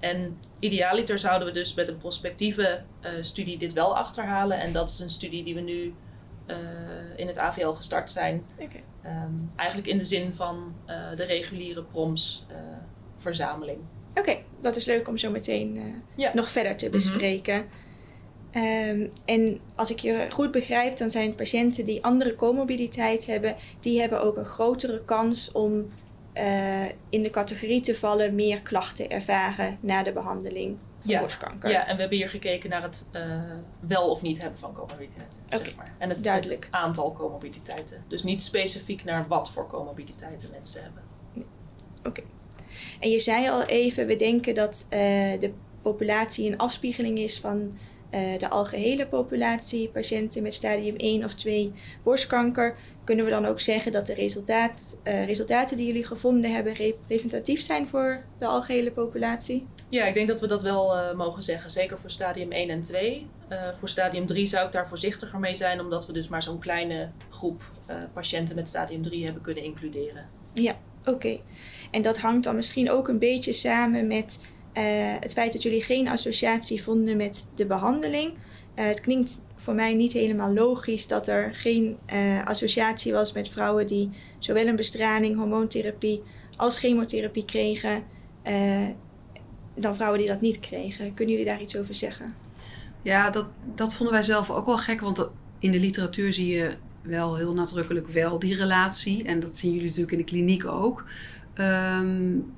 En 0.00 0.38
idealiter 0.58 1.18
zouden 1.18 1.48
we 1.48 1.54
dus 1.54 1.74
met 1.74 1.88
een 1.88 1.96
prospectieve 1.96 2.82
uh, 3.00 3.10
studie 3.20 3.58
dit 3.58 3.72
wel 3.72 3.96
achterhalen. 3.96 4.60
En 4.60 4.72
dat 4.72 4.90
is 4.90 4.98
een 4.98 5.10
studie 5.10 5.44
die 5.44 5.54
we 5.54 5.60
nu 5.60 5.94
uh, 6.46 6.56
in 7.16 7.26
het 7.26 7.38
AVL 7.38 7.70
gestart 7.70 8.10
zijn. 8.10 8.44
Okay. 8.58 8.82
Um, 9.24 9.50
eigenlijk 9.56 9.88
in 9.88 9.98
de 9.98 10.04
zin 10.04 10.34
van 10.34 10.74
uh, 10.86 11.16
de 11.16 11.24
reguliere 11.24 11.82
PROMS-verzameling. 11.82 13.78
Oké, 14.14 14.38
dat 14.60 14.76
is 14.76 14.84
leuk 14.84 15.08
om 15.08 15.18
zo 15.18 15.30
meteen 15.30 16.02
ja. 16.14 16.30
nog 16.34 16.50
verder 16.50 16.76
te 16.76 16.88
bespreken. 16.88 17.56
Mm 17.56 17.64
-hmm. 18.52 18.62
um, 18.62 19.10
en 19.24 19.60
als 19.74 19.90
ik 19.90 19.98
je 19.98 20.26
goed 20.30 20.50
begrijp, 20.50 20.96
dan 20.96 21.10
zijn 21.10 21.34
patiënten 21.34 21.84
die 21.84 22.04
andere 22.04 22.34
comorbiditeit 22.34 23.26
hebben, 23.26 23.56
die 23.80 24.00
hebben 24.00 24.22
ook 24.22 24.36
een 24.36 24.44
grotere 24.44 25.04
kans 25.04 25.52
om 25.52 25.90
uh, 26.34 26.84
in 27.08 27.22
de 27.22 27.30
categorie 27.30 27.80
te 27.80 27.94
vallen 27.94 28.34
meer 28.34 28.60
klachten 28.60 29.10
ervaren 29.10 29.78
na 29.80 30.02
de 30.02 30.12
behandeling 30.12 30.76
ja. 31.02 31.20
borstkanker. 31.20 31.70
Ja, 31.70 31.86
en 31.86 31.94
we 31.94 32.00
hebben 32.00 32.18
hier 32.18 32.30
gekeken 32.30 32.70
naar 32.70 32.82
het 32.82 33.08
uh, 33.12 33.22
wel 33.80 34.10
of 34.10 34.22
niet 34.22 34.40
hebben 34.40 34.58
van 34.58 34.72
comorbiditeit. 34.72 35.42
Okay. 35.46 35.58
Zeg 35.58 35.76
maar. 35.76 35.94
En 35.98 36.08
het, 36.08 36.24
Duidelijk. 36.24 36.64
het 36.64 36.74
aantal 36.74 37.12
comorbiditeiten. 37.12 38.04
Dus 38.08 38.22
niet 38.22 38.42
specifiek 38.42 39.04
naar 39.04 39.28
wat 39.28 39.50
voor 39.50 39.66
comorbiditeiten 39.66 40.50
mensen 40.50 40.82
hebben. 40.82 41.02
Oké. 41.98 42.08
Okay. 42.08 42.24
En 43.00 43.10
je 43.10 43.20
zei 43.20 43.48
al 43.48 43.62
even, 43.62 44.06
we 44.06 44.16
denken 44.16 44.54
dat 44.54 44.86
uh, 44.90 44.98
de 45.38 45.52
populatie 45.82 46.50
een 46.50 46.58
afspiegeling 46.58 47.18
is 47.18 47.40
van 47.40 47.78
uh, 48.14 48.38
de 48.38 48.50
algehele 48.50 49.06
populatie 49.06 49.88
patiënten 49.88 50.42
met 50.42 50.54
stadium 50.54 50.96
1 50.96 51.24
of 51.24 51.34
2 51.34 51.72
borstkanker, 52.02 52.74
kunnen 53.04 53.24
we 53.24 53.30
dan 53.30 53.46
ook 53.46 53.60
zeggen 53.60 53.92
dat 53.92 54.06
de 54.06 54.14
resultaat, 54.14 55.00
uh, 55.04 55.24
resultaten 55.24 55.76
die 55.76 55.86
jullie 55.86 56.04
gevonden 56.04 56.52
hebben 56.52 56.74
representatief 56.74 57.62
zijn 57.62 57.86
voor 57.86 58.24
de 58.38 58.46
algehele 58.46 58.92
populatie? 58.92 59.66
Ja, 59.88 60.04
ik 60.04 60.14
denk 60.14 60.28
dat 60.28 60.40
we 60.40 60.46
dat 60.46 60.62
wel 60.62 60.96
uh, 60.96 61.14
mogen 61.14 61.42
zeggen. 61.42 61.70
Zeker 61.70 61.98
voor 61.98 62.10
stadium 62.10 62.52
1 62.52 62.70
en 62.70 62.80
2. 62.80 63.26
voor 63.72 63.88
stadium 63.88 64.26
3 64.26 64.46
zou 64.46 64.66
ik 64.66 64.72
daar 64.72 64.88
voorzichtiger 64.88 65.38
mee 65.38 65.56
zijn, 65.56 65.80
omdat 65.80 66.06
we 66.06 66.12
dus 66.12 66.28
maar 66.28 66.42
zo'n 66.42 66.58
kleine 66.58 67.10
groep 67.30 67.62
patiënten 68.12 68.54
met 68.54 68.68
stadium 68.68 69.02
3 69.02 69.24
hebben 69.24 69.42
kunnen 69.42 69.64
includeren. 69.64 70.28
Ja, 70.52 70.76
oké. 71.00 71.10
Okay. 71.10 71.42
En 71.90 72.02
dat 72.02 72.18
hangt 72.18 72.44
dan 72.44 72.56
misschien 72.56 72.90
ook 72.90 73.08
een 73.08 73.18
beetje 73.18 73.52
samen 73.52 74.06
met 74.06 74.38
uh, 74.74 74.82
het 75.20 75.32
feit 75.32 75.52
dat 75.52 75.62
jullie 75.62 75.82
geen 75.82 76.08
associatie 76.08 76.82
vonden 76.82 77.16
met 77.16 77.48
de 77.54 77.66
behandeling. 77.66 78.32
Uh, 78.34 78.86
het 78.86 79.00
klinkt 79.00 79.44
voor 79.56 79.74
mij 79.74 79.94
niet 79.94 80.12
helemaal 80.12 80.52
logisch 80.52 81.06
dat 81.06 81.26
er 81.26 81.54
geen 81.54 81.96
uh, 82.12 82.44
associatie 82.44 83.12
was 83.12 83.32
met 83.32 83.48
vrouwen 83.48 83.86
die 83.86 84.10
zowel 84.38 84.66
een 84.66 84.76
bestraling, 84.76 85.36
hormoontherapie 85.36 86.22
als 86.56 86.78
chemotherapie 86.78 87.44
kregen, 87.44 88.02
dan 89.74 89.94
vrouwen 89.94 90.18
die 90.18 90.28
dat 90.28 90.40
niet 90.40 90.60
kregen. 90.60 91.14
Kunnen 91.14 91.34
jullie 91.34 91.50
daar 91.50 91.62
iets 91.62 91.76
over 91.76 91.94
zeggen? 91.94 92.34
Ja, 93.02 93.30
dat, 93.30 93.46
dat 93.74 93.94
vonden 93.94 94.14
wij 94.14 94.22
zelf 94.22 94.50
ook 94.50 94.66
wel 94.66 94.76
gek, 94.76 95.00
want 95.00 95.30
in 95.58 95.70
de 95.70 95.80
literatuur 95.80 96.32
zie 96.32 96.46
je 96.46 96.76
wel 97.02 97.36
heel 97.36 97.54
nadrukkelijk 97.54 98.08
wel 98.08 98.38
die 98.38 98.54
relatie. 98.54 99.24
En 99.24 99.40
dat 99.40 99.58
zien 99.58 99.70
jullie 99.70 99.86
natuurlijk 99.86 100.12
in 100.12 100.18
de 100.18 100.24
kliniek 100.24 100.66
ook. 100.66 101.04
Um, 101.54 102.52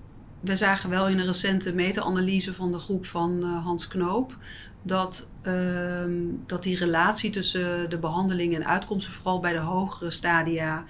we 0.45 0.57
zagen 0.57 0.91
wel 0.91 1.09
in 1.09 1.19
een 1.19 1.27
recente 1.27 1.73
meta-analyse 1.73 2.55
van 2.55 2.73
de 2.73 2.79
groep 2.79 3.07
van 3.07 3.41
uh, 3.43 3.65
Hans 3.65 3.89
Knoop 3.89 4.37
dat, 4.83 5.29
uh, 5.43 6.05
dat 6.47 6.63
die 6.63 6.77
relatie 6.77 7.31
tussen 7.31 7.91
de 7.91 7.99
behandeling 7.99 8.55
en 8.55 8.67
uitkomsten, 8.67 9.13
vooral 9.13 9.41
bij 9.41 9.53
de 9.53 9.59
hogere 9.59 10.11
stadia, 10.11 10.85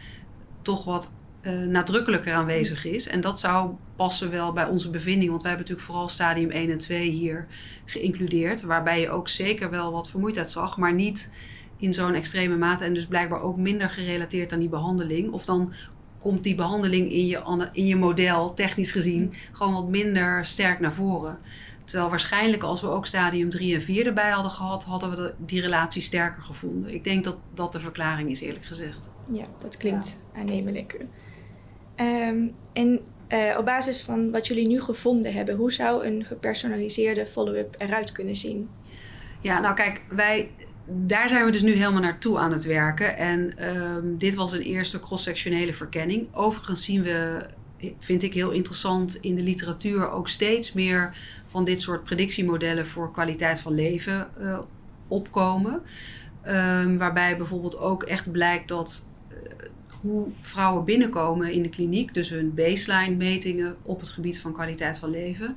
toch 0.63 0.85
wat 0.85 1.13
uh, 1.43 1.67
nadrukkelijker 1.67 2.35
aanwezig 2.35 2.85
is. 2.85 3.09
En 3.09 3.21
dat 3.21 3.41
zou 3.41 3.75
passen 3.97 4.31
wel 4.31 4.53
bij 4.53 4.67
onze 4.67 4.91
bevinding, 4.91 5.31
want 5.31 5.43
wij 5.43 5.51
hebben 5.51 5.69
natuurlijk 5.69 5.93
vooral 5.93 6.09
stadium 6.09 6.51
1 6.51 6.71
en 6.71 6.79
2 6.79 7.09
hier 7.09 7.47
geïncludeerd, 7.85 8.63
waarbij 8.63 9.01
je 9.01 9.11
ook 9.11 9.29
zeker 9.29 9.71
wel 9.71 9.93
wat 9.93 10.11
vermoeidheid 10.11 10.51
zag, 10.51 10.77
maar 10.77 10.95
niet 10.95 11.31
in 11.77 11.95
zo'n 11.95 12.15
extreme 12.15 12.57
mate 12.57 12.85
en 12.85 12.95
dus 12.95 13.07
blijkbaar 13.07 13.41
ook 13.41 13.57
minder 13.57 13.91
gerelateerd 13.91 14.53
aan 14.53 14.59
die 14.59 14.69
behandeling. 14.69 15.33
Of 15.33 15.45
dan 15.45 15.73
komt 16.25 16.43
die 16.43 16.55
behandeling 16.55 17.13
in 17.13 17.27
je, 17.27 17.69
in 17.73 17.87
je 17.87 17.97
model, 17.97 18.55
technisch 18.55 18.93
gezien, 18.93 19.33
gewoon 19.53 19.73
wat 19.73 19.89
minder 19.89 20.45
sterk 20.45 20.81
naar 20.81 20.93
voren. 20.93 21.39
Terwijl 21.85 22.11
waarschijnlijk 22.11 22.63
als 22.63 22.81
we 22.81 22.87
ook 22.87 23.07
stadium 23.07 23.51
3 23.51 23.75
en 23.75 23.83
4 23.83 24.07
erbij 24.07 24.31
hadden 24.31 24.51
gehad, 24.51 24.85
hadden 24.85 25.11
we 25.11 25.17
de, 25.17 25.35
die 25.37 25.61
relatie 25.61 26.03
sterker 26.03 26.43
gevonden. 26.43 26.95
Ik 26.95 27.05
denk 27.05 27.25
dat 27.25 27.37
dat 27.55 27.73
de 27.73 27.81
verklaring 27.81 28.31
is, 28.31 28.41
eerlijk 28.41 28.65
gezegd. 28.65 29.11
Ja, 29.33 29.45
dat 29.59 29.77
klinkt 29.77 30.19
ja. 30.33 30.41
aannemelijk. 30.41 30.97
Um, 31.97 32.55
en 32.73 33.01
uh, 33.29 33.59
op 33.59 33.65
basis 33.65 34.03
van 34.03 34.31
wat 34.31 34.47
jullie 34.47 34.67
nu 34.67 34.81
gevonden 34.81 35.33
hebben, 35.33 35.57
hoe 35.57 35.73
zou 35.73 36.07
een 36.07 36.25
gepersonaliseerde 36.25 37.27
follow-up 37.27 37.75
eruit 37.79 38.13
kunnen 38.13 38.37
zien? 38.37 38.69
Ja, 39.41 39.61
nou 39.61 39.75
kijk, 39.75 40.03
wij 40.09 40.51
daar 40.87 41.29
zijn 41.29 41.45
we 41.45 41.51
dus 41.51 41.63
nu 41.63 41.73
helemaal 41.73 42.01
naartoe 42.01 42.39
aan 42.39 42.53
het 42.53 42.65
werken. 42.65 43.17
En 43.17 43.69
um, 43.77 44.19
dit 44.19 44.35
was 44.35 44.53
een 44.53 44.61
eerste 44.61 45.01
cross-sectionele 45.01 45.73
verkenning. 45.73 46.35
Overigens 46.35 46.85
zien 46.85 47.03
we, 47.03 47.47
vind 47.99 48.23
ik 48.23 48.35
heel 48.35 48.51
interessant, 48.51 49.19
in 49.21 49.35
de 49.35 49.43
literatuur 49.43 50.11
ook 50.11 50.29
steeds 50.29 50.73
meer 50.73 51.17
van 51.47 51.65
dit 51.65 51.83
soort 51.83 52.05
predictiemodellen 52.05 52.87
voor 52.87 53.13
kwaliteit 53.13 53.61
van 53.61 53.75
leven 53.75 54.29
uh, 54.41 54.59
opkomen. 55.09 55.83
Um, 56.47 56.99
waarbij 56.99 57.37
bijvoorbeeld 57.37 57.79
ook 57.79 58.03
echt 58.03 58.31
blijkt 58.31 58.69
dat 58.69 59.07
uh, 59.31 59.37
hoe 60.01 60.31
vrouwen 60.41 60.85
binnenkomen 60.85 61.53
in 61.53 61.63
de 61.63 61.69
kliniek, 61.69 62.15
dus 62.15 62.31
hun 62.31 62.55
baseline 62.55 63.17
metingen 63.17 63.77
op 63.83 64.01
het 64.01 64.09
gebied 64.09 64.39
van 64.41 64.53
kwaliteit 64.53 64.99
van 64.99 65.11
leven, 65.11 65.57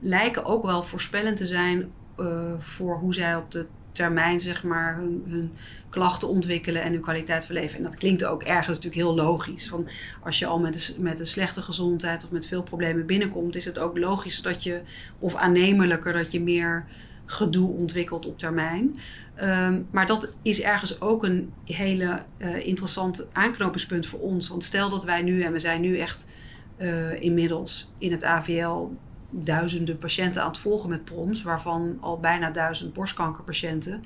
lijken 0.00 0.44
ook 0.44 0.64
wel 0.64 0.82
voorspellend 0.82 1.36
te 1.36 1.46
zijn 1.46 1.90
uh, 2.20 2.52
voor 2.58 2.98
hoe 2.98 3.14
zij 3.14 3.36
op 3.36 3.50
de 3.50 3.66
termijn 3.92 4.40
zeg 4.40 4.62
maar, 4.62 4.96
hun, 4.96 5.24
hun, 5.28 5.52
klachten 5.88 6.28
ontwikkelen 6.28 6.82
en 6.82 6.92
hun 6.92 7.00
kwaliteit 7.00 7.46
van 7.46 7.54
leven. 7.54 7.76
En 7.76 7.82
dat 7.82 7.94
klinkt 7.94 8.24
ook 8.24 8.42
ergens 8.42 8.66
natuurlijk 8.66 8.94
heel 8.94 9.14
logisch. 9.14 9.68
Van 9.68 9.88
als 10.22 10.38
je 10.38 10.46
al 10.46 10.58
met 10.58 10.94
een, 10.96 11.02
met 11.02 11.20
een 11.20 11.26
slechte 11.26 11.62
gezondheid 11.62 12.24
of 12.24 12.30
met 12.30 12.46
veel 12.46 12.62
problemen 12.62 13.06
binnenkomt, 13.06 13.56
is 13.56 13.64
het 13.64 13.78
ook 13.78 13.98
logisch 13.98 14.42
dat 14.42 14.62
je, 14.62 14.80
of 15.18 15.34
aannemelijker, 15.34 16.12
dat 16.12 16.32
je 16.32 16.40
meer 16.40 16.86
gedoe 17.26 17.70
ontwikkelt 17.70 18.26
op 18.26 18.38
termijn. 18.38 18.96
Um, 19.42 19.86
maar 19.90 20.06
dat 20.06 20.34
is 20.42 20.60
ergens 20.60 21.00
ook 21.00 21.24
een 21.24 21.52
hele 21.64 22.22
uh, 22.38 22.66
interessant 22.66 23.26
aanknopingspunt 23.32 24.06
voor 24.06 24.20
ons. 24.20 24.48
Want 24.48 24.64
stel 24.64 24.88
dat 24.88 25.04
wij 25.04 25.22
nu, 25.22 25.42
en 25.42 25.52
we 25.52 25.58
zijn 25.58 25.80
nu 25.80 25.98
echt 25.98 26.26
uh, 26.78 27.22
inmiddels 27.22 27.92
in 27.98 28.12
het 28.12 28.24
AVL 28.24 28.86
duizenden 29.30 29.98
patiënten 29.98 30.42
aan 30.42 30.48
het 30.48 30.58
volgen 30.58 30.88
met 30.88 31.04
PROMS, 31.04 31.42
waarvan 31.42 31.98
al 32.00 32.20
bijna 32.20 32.50
duizend 32.50 32.92
borstkankerpatiënten. 32.92 34.04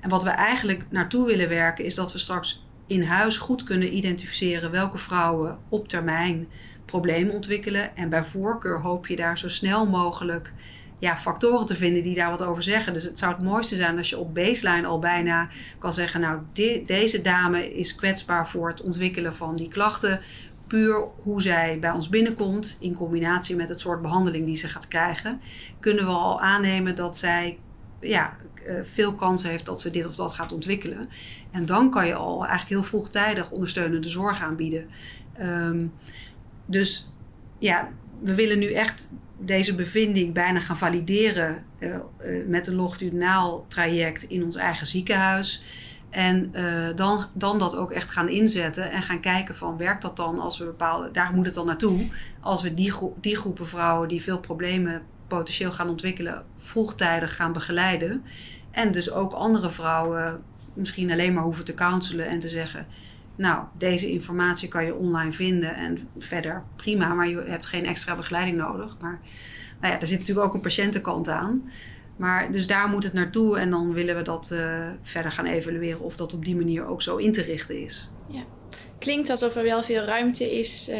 En 0.00 0.08
wat 0.08 0.22
we 0.22 0.30
eigenlijk 0.30 0.84
naartoe 0.88 1.26
willen 1.26 1.48
werken, 1.48 1.84
is 1.84 1.94
dat 1.94 2.12
we 2.12 2.18
straks 2.18 2.64
in 2.86 3.02
huis 3.02 3.38
goed 3.38 3.62
kunnen 3.62 3.96
identificeren 3.96 4.70
welke 4.70 4.98
vrouwen 4.98 5.58
op 5.68 5.88
termijn 5.88 6.48
problemen 6.84 7.34
ontwikkelen. 7.34 7.96
En 7.96 8.08
bij 8.08 8.24
voorkeur 8.24 8.80
hoop 8.80 9.06
je 9.06 9.16
daar 9.16 9.38
zo 9.38 9.48
snel 9.48 9.86
mogelijk 9.86 10.52
ja, 11.00 11.16
factoren 11.16 11.66
te 11.66 11.74
vinden 11.76 12.02
die 12.02 12.14
daar 12.14 12.30
wat 12.30 12.42
over 12.42 12.62
zeggen. 12.62 12.92
Dus 12.92 13.04
het 13.04 13.18
zou 13.18 13.32
het 13.34 13.42
mooiste 13.42 13.74
zijn 13.74 13.96
als 13.96 14.08
je 14.08 14.18
op 14.18 14.34
baseline 14.34 14.86
al 14.86 14.98
bijna 14.98 15.48
kan 15.78 15.92
zeggen: 15.92 16.20
Nou, 16.20 16.40
de, 16.52 16.82
deze 16.86 17.20
dame 17.20 17.74
is 17.74 17.94
kwetsbaar 17.94 18.48
voor 18.48 18.68
het 18.68 18.82
ontwikkelen 18.82 19.34
van 19.34 19.56
die 19.56 19.68
klachten 19.68 20.20
puur 20.70 21.08
hoe 21.22 21.42
zij 21.42 21.78
bij 21.78 21.90
ons 21.90 22.08
binnenkomt, 22.08 22.76
in 22.80 22.94
combinatie 22.94 23.56
met 23.56 23.68
het 23.68 23.80
soort 23.80 24.02
behandeling 24.02 24.46
die 24.46 24.56
ze 24.56 24.68
gaat 24.68 24.88
krijgen, 24.88 25.40
kunnen 25.80 26.04
we 26.04 26.10
al 26.10 26.40
aannemen 26.40 26.94
dat 26.94 27.16
zij 27.16 27.58
ja, 28.00 28.36
veel 28.82 29.14
kans 29.14 29.42
heeft 29.42 29.66
dat 29.66 29.80
ze 29.80 29.90
dit 29.90 30.06
of 30.06 30.16
dat 30.16 30.32
gaat 30.32 30.52
ontwikkelen. 30.52 31.08
En 31.50 31.66
dan 31.66 31.90
kan 31.90 32.06
je 32.06 32.14
al 32.14 32.38
eigenlijk 32.38 32.68
heel 32.68 32.82
vroegtijdig 32.82 33.50
ondersteunende 33.50 34.08
zorg 34.08 34.42
aanbieden. 34.42 34.88
Um, 35.40 35.92
dus 36.66 37.12
ja, 37.58 37.88
we 38.20 38.34
willen 38.34 38.58
nu 38.58 38.72
echt 38.72 39.10
deze 39.38 39.74
bevinding 39.74 40.34
bijna 40.34 40.60
gaan 40.60 40.76
valideren 40.76 41.64
uh, 41.78 41.88
uh, 42.24 42.46
met 42.46 42.66
een 42.66 42.74
longitudinaal 42.74 43.64
traject 43.68 44.22
in 44.22 44.44
ons 44.44 44.56
eigen 44.56 44.86
ziekenhuis. 44.86 45.62
En 46.10 46.50
uh, 46.54 46.88
dan, 46.94 47.24
dan 47.32 47.58
dat 47.58 47.76
ook 47.76 47.90
echt 47.90 48.10
gaan 48.10 48.28
inzetten 48.28 48.90
en 48.90 49.02
gaan 49.02 49.20
kijken 49.20 49.54
van 49.54 49.76
werkt 49.76 50.02
dat 50.02 50.16
dan 50.16 50.38
als 50.38 50.58
we 50.58 50.64
bepaalde, 50.64 51.10
daar 51.10 51.32
moet 51.34 51.46
het 51.46 51.54
dan 51.54 51.66
naartoe, 51.66 52.08
als 52.40 52.62
we 52.62 52.74
die, 52.74 52.92
die 53.20 53.36
groepen 53.36 53.66
vrouwen 53.66 54.08
die 54.08 54.22
veel 54.22 54.38
problemen 54.38 55.02
potentieel 55.26 55.72
gaan 55.72 55.88
ontwikkelen, 55.88 56.44
vroegtijdig 56.56 57.36
gaan 57.36 57.52
begeleiden. 57.52 58.24
En 58.70 58.92
dus 58.92 59.10
ook 59.10 59.32
andere 59.32 59.70
vrouwen 59.70 60.42
misschien 60.74 61.10
alleen 61.10 61.34
maar 61.34 61.42
hoeven 61.42 61.64
te 61.64 61.74
counselen 61.74 62.26
en 62.26 62.38
te 62.38 62.48
zeggen, 62.48 62.86
nou, 63.36 63.64
deze 63.78 64.10
informatie 64.10 64.68
kan 64.68 64.84
je 64.84 64.94
online 64.94 65.32
vinden 65.32 65.74
en 65.74 65.98
verder 66.18 66.62
prima, 66.76 67.14
maar 67.14 67.28
je 67.28 67.42
hebt 67.46 67.66
geen 67.66 67.86
extra 67.86 68.16
begeleiding 68.16 68.56
nodig. 68.56 68.96
Maar 69.00 69.20
nou 69.80 69.92
ja, 69.92 69.98
daar 69.98 70.08
zit 70.08 70.18
natuurlijk 70.18 70.46
ook 70.46 70.54
een 70.54 70.60
patiëntenkant 70.60 71.28
aan. 71.28 71.70
Maar 72.20 72.52
dus 72.52 72.66
daar 72.66 72.88
moet 72.88 73.04
het 73.04 73.12
naartoe 73.12 73.58
en 73.58 73.70
dan 73.70 73.92
willen 73.92 74.16
we 74.16 74.22
dat 74.22 74.50
uh, 74.52 74.88
verder 75.02 75.32
gaan 75.32 75.46
evalueren 75.46 76.00
of 76.00 76.16
dat 76.16 76.34
op 76.34 76.44
die 76.44 76.56
manier 76.56 76.86
ook 76.86 77.02
zo 77.02 77.16
in 77.16 77.32
te 77.32 77.42
richten 77.42 77.82
is. 77.82 78.10
Ja. 78.26 78.42
klinkt 78.98 79.30
alsof 79.30 79.56
er 79.56 79.62
wel 79.62 79.82
veel 79.82 80.02
ruimte 80.02 80.58
is 80.58 80.88
uh, 80.88 80.96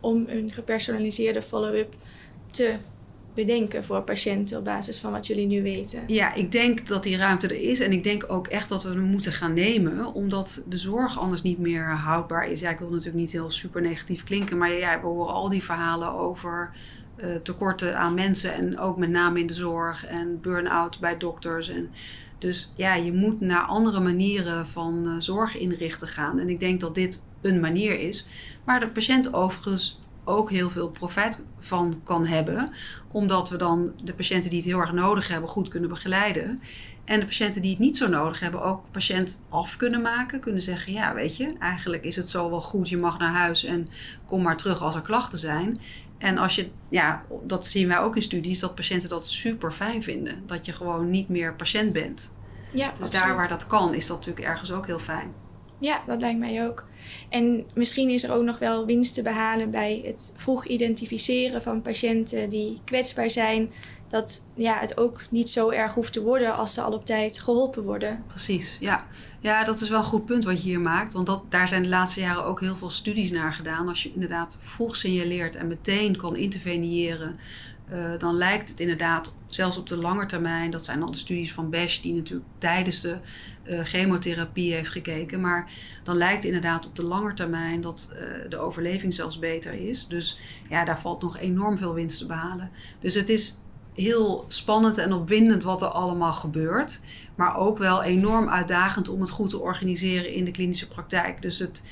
om 0.00 0.24
een 0.28 0.50
gepersonaliseerde 0.52 1.42
follow-up 1.42 1.94
te 2.50 2.74
bedenken 3.34 3.84
voor 3.84 4.02
patiënten 4.02 4.58
op 4.58 4.64
basis 4.64 4.98
van 4.98 5.12
wat 5.12 5.26
jullie 5.26 5.46
nu 5.46 5.62
weten? 5.62 6.02
Ja, 6.06 6.34
ik 6.34 6.52
denk 6.52 6.86
dat 6.86 7.02
die 7.02 7.16
ruimte 7.16 7.46
er 7.46 7.60
is. 7.60 7.80
En 7.80 7.92
ik 7.92 8.04
denk 8.04 8.24
ook 8.28 8.46
echt 8.46 8.68
dat 8.68 8.82
we 8.82 8.88
hem 8.88 9.00
moeten 9.00 9.32
gaan 9.32 9.52
nemen. 9.52 10.14
Omdat 10.14 10.62
de 10.68 10.76
zorg 10.76 11.18
anders 11.18 11.42
niet 11.42 11.58
meer 11.58 11.90
houdbaar 11.90 12.50
is. 12.50 12.60
Ja, 12.60 12.70
ik 12.70 12.78
wil 12.78 12.88
natuurlijk 12.88 13.16
niet 13.16 13.32
heel 13.32 13.50
super 13.50 13.82
negatief 13.82 14.24
klinken. 14.24 14.58
Maar 14.58 14.72
ja, 14.72 15.00
we 15.00 15.06
horen 15.06 15.34
al 15.34 15.48
die 15.48 15.62
verhalen 15.62 16.12
over 16.12 16.70
uh, 17.16 17.34
tekorten 17.34 17.98
aan 17.98 18.14
mensen. 18.14 18.54
En 18.54 18.78
ook 18.78 18.96
met 18.96 19.10
name 19.10 19.40
in 19.40 19.46
de 19.46 19.54
zorg. 19.54 20.06
En 20.06 20.40
burn-out 20.40 21.00
bij 21.00 21.16
dokters. 21.16 21.68
En 21.68 21.90
dus 22.38 22.72
ja, 22.76 22.94
je 22.94 23.12
moet 23.12 23.40
naar 23.40 23.62
andere 23.62 24.00
manieren 24.00 24.66
van 24.66 25.02
uh, 25.06 25.14
zorg 25.18 25.56
inrichten 25.56 26.08
gaan. 26.08 26.38
En 26.38 26.48
ik 26.48 26.60
denk 26.60 26.80
dat 26.80 26.94
dit 26.94 27.22
een 27.40 27.60
manier 27.60 28.00
is. 28.00 28.26
Waar 28.64 28.80
de 28.80 28.88
patiënt 28.88 29.34
overigens 29.34 30.02
ook 30.24 30.50
heel 30.50 30.70
veel 30.70 30.90
profijt 30.90 31.42
van 31.58 32.00
kan 32.04 32.26
hebben. 32.26 32.70
Omdat 33.12 33.50
we 33.50 33.56
dan 33.56 33.92
de 34.04 34.14
patiënten 34.14 34.50
die 34.50 34.58
het 34.58 34.68
heel 34.68 34.78
erg 34.78 34.92
nodig 34.92 35.28
hebben 35.28 35.48
goed 35.48 35.68
kunnen 35.68 35.88
begeleiden. 35.88 36.60
En 37.04 37.20
de 37.20 37.26
patiënten 37.26 37.62
die 37.62 37.70
het 37.70 37.80
niet 37.80 37.96
zo 37.96 38.08
nodig 38.08 38.40
hebben 38.40 38.62
ook 38.62 38.84
patiënt 38.90 39.42
af 39.48 39.76
kunnen 39.76 40.02
maken. 40.02 40.40
Kunnen 40.40 40.62
zeggen, 40.62 40.92
ja 40.92 41.14
weet 41.14 41.36
je, 41.36 41.54
eigenlijk 41.58 42.04
is 42.04 42.16
het 42.16 42.30
zo 42.30 42.50
wel 42.50 42.60
goed. 42.60 42.88
Je 42.88 42.96
mag 42.96 43.18
naar 43.18 43.32
huis 43.32 43.64
en 43.64 43.86
kom 44.26 44.42
maar 44.42 44.56
terug 44.56 44.82
als 44.82 44.94
er 44.94 45.02
klachten 45.02 45.38
zijn. 45.38 45.80
En 46.18 46.38
als 46.38 46.54
je, 46.54 46.70
ja, 46.88 47.22
dat 47.42 47.66
zien 47.66 47.88
wij 47.88 47.98
ook 47.98 48.16
in 48.16 48.22
studies, 48.22 48.58
dat 48.58 48.74
patiënten 48.74 49.08
dat 49.08 49.28
super 49.28 49.72
fijn 49.72 50.02
vinden. 50.02 50.42
Dat 50.46 50.66
je 50.66 50.72
gewoon 50.72 51.10
niet 51.10 51.28
meer 51.28 51.54
patiënt 51.54 51.92
bent. 51.92 52.32
Ja, 52.72 52.92
dus 53.00 53.10
daar 53.10 53.36
waar 53.36 53.48
dat 53.48 53.66
kan, 53.66 53.94
is 53.94 54.06
dat 54.06 54.16
natuurlijk 54.16 54.46
ergens 54.46 54.72
ook 54.72 54.86
heel 54.86 54.98
fijn. 54.98 55.32
Ja, 55.78 56.02
dat 56.06 56.20
lijkt 56.20 56.38
mij 56.38 56.66
ook. 56.66 56.86
En 57.28 57.66
misschien 57.74 58.08
is 58.08 58.24
er 58.24 58.32
ook 58.32 58.42
nog 58.42 58.58
wel 58.58 58.86
winst 58.86 59.14
te 59.14 59.22
behalen 59.22 59.70
bij 59.70 60.02
het 60.04 60.32
vroeg 60.36 60.66
identificeren 60.66 61.62
van 61.62 61.82
patiënten 61.82 62.48
die 62.48 62.80
kwetsbaar 62.84 63.30
zijn. 63.30 63.70
Dat 64.14 64.42
ja, 64.54 64.78
het 64.78 64.96
ook 64.96 65.20
niet 65.30 65.50
zo 65.50 65.70
erg 65.70 65.94
hoeft 65.94 66.12
te 66.12 66.22
worden 66.22 66.56
als 66.56 66.74
ze 66.74 66.80
al 66.80 66.92
op 66.92 67.06
tijd 67.06 67.38
geholpen 67.38 67.82
worden. 67.82 68.24
Precies, 68.26 68.76
ja. 68.80 69.06
Ja, 69.40 69.64
dat 69.64 69.80
is 69.80 69.88
wel 69.88 69.98
een 69.98 70.04
goed 70.04 70.24
punt 70.24 70.44
wat 70.44 70.62
je 70.62 70.68
hier 70.68 70.80
maakt. 70.80 71.12
Want 71.12 71.26
dat, 71.26 71.42
daar 71.48 71.68
zijn 71.68 71.82
de 71.82 71.88
laatste 71.88 72.20
jaren 72.20 72.44
ook 72.44 72.60
heel 72.60 72.76
veel 72.76 72.90
studies 72.90 73.30
naar 73.30 73.52
gedaan. 73.52 73.88
Als 73.88 74.02
je 74.02 74.12
inderdaad 74.12 74.56
vroeg 74.60 74.96
signaleert 74.96 75.54
en 75.54 75.66
meteen 75.66 76.16
kan 76.16 76.36
interveneren 76.36 77.36
uh, 77.92 78.18
dan 78.18 78.34
lijkt 78.34 78.68
het 78.68 78.80
inderdaad, 78.80 79.34
zelfs 79.46 79.78
op 79.78 79.86
de 79.86 79.96
lange 79.96 80.26
termijn, 80.26 80.70
dat 80.70 80.84
zijn 80.84 81.02
al 81.02 81.10
de 81.10 81.16
studies 81.16 81.52
van 81.52 81.70
Besch, 81.70 82.00
die 82.00 82.14
natuurlijk 82.14 82.48
tijdens 82.58 83.00
de 83.00 83.18
uh, 83.64 83.80
chemotherapie 83.80 84.72
heeft 84.72 84.90
gekeken, 84.90 85.40
maar 85.40 85.72
dan 86.02 86.16
lijkt 86.16 86.44
inderdaad 86.44 86.86
op 86.86 86.96
de 86.96 87.04
lange 87.04 87.34
termijn 87.34 87.80
dat 87.80 88.10
uh, 88.12 88.50
de 88.50 88.58
overleving 88.58 89.14
zelfs 89.14 89.38
beter 89.38 89.72
is. 89.72 90.06
Dus 90.06 90.38
ja, 90.68 90.84
daar 90.84 91.00
valt 91.00 91.22
nog 91.22 91.38
enorm 91.38 91.78
veel 91.78 91.94
winst 91.94 92.18
te 92.18 92.26
behalen. 92.26 92.70
Dus 93.00 93.14
het 93.14 93.28
is 93.28 93.58
heel 93.94 94.44
spannend 94.48 94.98
en 94.98 95.12
opwindend 95.12 95.62
wat 95.62 95.82
er 95.82 95.88
allemaal 95.88 96.32
gebeurt, 96.32 97.00
maar 97.34 97.56
ook 97.56 97.78
wel 97.78 98.02
enorm 98.02 98.48
uitdagend 98.48 99.08
om 99.08 99.20
het 99.20 99.30
goed 99.30 99.50
te 99.50 99.60
organiseren 99.60 100.32
in 100.32 100.44
de 100.44 100.50
klinische 100.50 100.88
praktijk. 100.88 101.42
Dus 101.42 101.58
het 101.58 101.82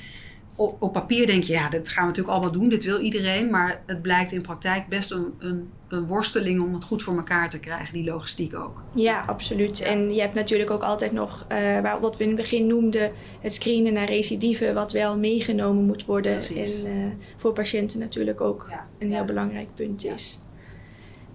op, 0.55 0.81
op, 0.81 0.93
papier 0.93 1.27
denk 1.27 1.43
je, 1.43 1.53
ja, 1.53 1.69
dat 1.69 1.89
gaan 1.89 2.03
we 2.03 2.09
natuurlijk 2.09 2.35
allemaal 2.35 2.51
doen, 2.51 2.69
dit 2.69 2.83
wil 2.83 2.99
iedereen. 2.99 3.49
Maar 3.49 3.81
het 3.85 4.01
blijkt 4.01 4.31
in 4.31 4.41
praktijk 4.41 4.87
best 4.87 5.11
een, 5.11 5.33
een, 5.39 5.69
een 5.87 6.05
worsteling 6.05 6.61
om 6.61 6.73
het 6.73 6.83
goed 6.83 7.03
voor 7.03 7.17
elkaar 7.17 7.49
te 7.49 7.59
krijgen, 7.59 7.93
die 7.93 8.03
logistiek 8.03 8.55
ook. 8.55 8.81
Ja, 8.93 9.23
absoluut. 9.25 9.81
En 9.81 10.13
je 10.13 10.21
hebt 10.21 10.33
natuurlijk 10.33 10.71
ook 10.71 10.81
altijd 10.81 11.11
nog, 11.11 11.45
uh, 11.51 11.57
waar, 11.57 11.99
wat 11.99 12.17
we 12.17 12.23
in 12.23 12.29
het 12.29 12.39
begin 12.39 12.67
noemden, 12.67 13.11
het 13.39 13.53
screenen 13.53 13.93
naar 13.93 14.07
recidive, 14.07 14.73
wat 14.73 14.91
wel 14.91 15.17
meegenomen 15.17 15.83
moet 15.85 16.05
worden. 16.05 16.31
Precies. 16.31 16.83
En 16.83 16.97
uh, 16.97 17.05
voor 17.37 17.53
patiënten 17.53 17.99
natuurlijk 17.99 18.41
ook 18.41 18.67
ja. 18.69 18.87
een 18.99 19.07
heel 19.07 19.17
ja. 19.17 19.25
belangrijk 19.25 19.67
punt 19.75 20.05
is. 20.05 20.39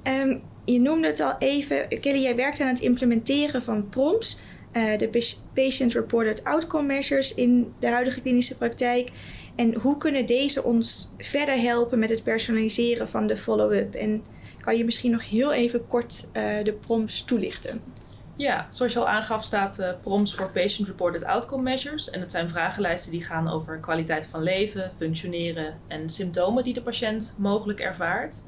Um, 0.03 0.43
je 0.73 0.81
noemde 0.81 1.07
het 1.07 1.21
al 1.21 1.35
even, 1.39 1.89
Kelly, 1.89 2.23
jij 2.23 2.37
werkt 2.37 2.61
aan 2.61 2.69
het 2.69 2.81
implementeren 2.81 3.63
van 3.63 3.89
PROMS. 3.89 4.39
Uh, 4.73 4.99
de 4.99 5.35
Patient 5.55 5.93
Reported 5.93 6.45
Outcome 6.45 6.87
Measures 6.87 7.35
in 7.35 7.73
de 7.81 7.89
huidige 7.89 8.21
klinische 8.21 8.57
praktijk. 8.57 9.11
En 9.57 9.75
hoe 9.75 9.99
kunnen 9.99 10.27
deze 10.27 10.63
ons 10.63 11.13
verder 11.19 11.61
helpen 11.61 11.99
met 11.99 12.11
het 12.11 12.23
personaliseren 12.23 13.09
van 13.09 13.27
de 13.27 13.37
follow-up? 13.37 13.95
En 13.95 14.23
kan 14.61 14.77
je 14.77 14.85
misschien 14.85 15.11
nog 15.11 15.29
heel 15.29 15.53
even 15.53 15.87
kort 15.87 16.27
uh, 16.33 16.65
de 16.65 16.73
PROMS 16.73 17.23
toelichten? 17.23 17.83
Ja, 18.37 18.67
zoals 18.71 18.93
je 18.93 18.99
al 18.99 19.09
aangaf 19.09 19.45
staat 19.45 19.79
uh, 19.81 19.91
PROMS 20.03 20.35
voor 20.35 20.51
Patient 20.51 20.89
Reported 20.89 21.25
Outcome 21.25 21.63
Measures. 21.63 22.11
En 22.11 22.21
dat 22.21 22.31
zijn 22.31 22.49
vragenlijsten 22.49 23.13
die 23.13 23.25
gaan 23.25 23.49
over 23.51 23.79
kwaliteit 23.79 24.27
van 24.27 24.43
leven, 24.43 24.93
functioneren 24.97 25.81
en 25.87 26.09
symptomen 26.09 26.65
die 26.65 26.75
de 26.75 26.83
patiënt 26.83 27.35
mogelijk 27.39 27.81
ervaart. 27.81 28.43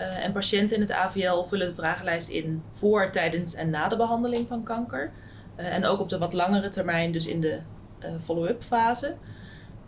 Uh, 0.00 0.24
en 0.24 0.32
patiënten 0.32 0.76
in 0.76 0.82
het 0.82 0.92
AVL 0.92 1.42
vullen 1.42 1.68
de 1.68 1.74
vragenlijst 1.74 2.28
in 2.28 2.62
voor, 2.70 3.10
tijdens 3.10 3.54
en 3.54 3.70
na 3.70 3.88
de 3.88 3.96
behandeling 3.96 4.48
van 4.48 4.62
kanker. 4.62 5.12
Uh, 5.56 5.74
en 5.74 5.84
ook 5.84 6.00
op 6.00 6.08
de 6.08 6.18
wat 6.18 6.32
langere 6.32 6.68
termijn, 6.68 7.12
dus 7.12 7.26
in 7.26 7.40
de 7.40 7.60
uh, 8.04 8.18
follow-up 8.18 8.62
fase. 8.62 9.16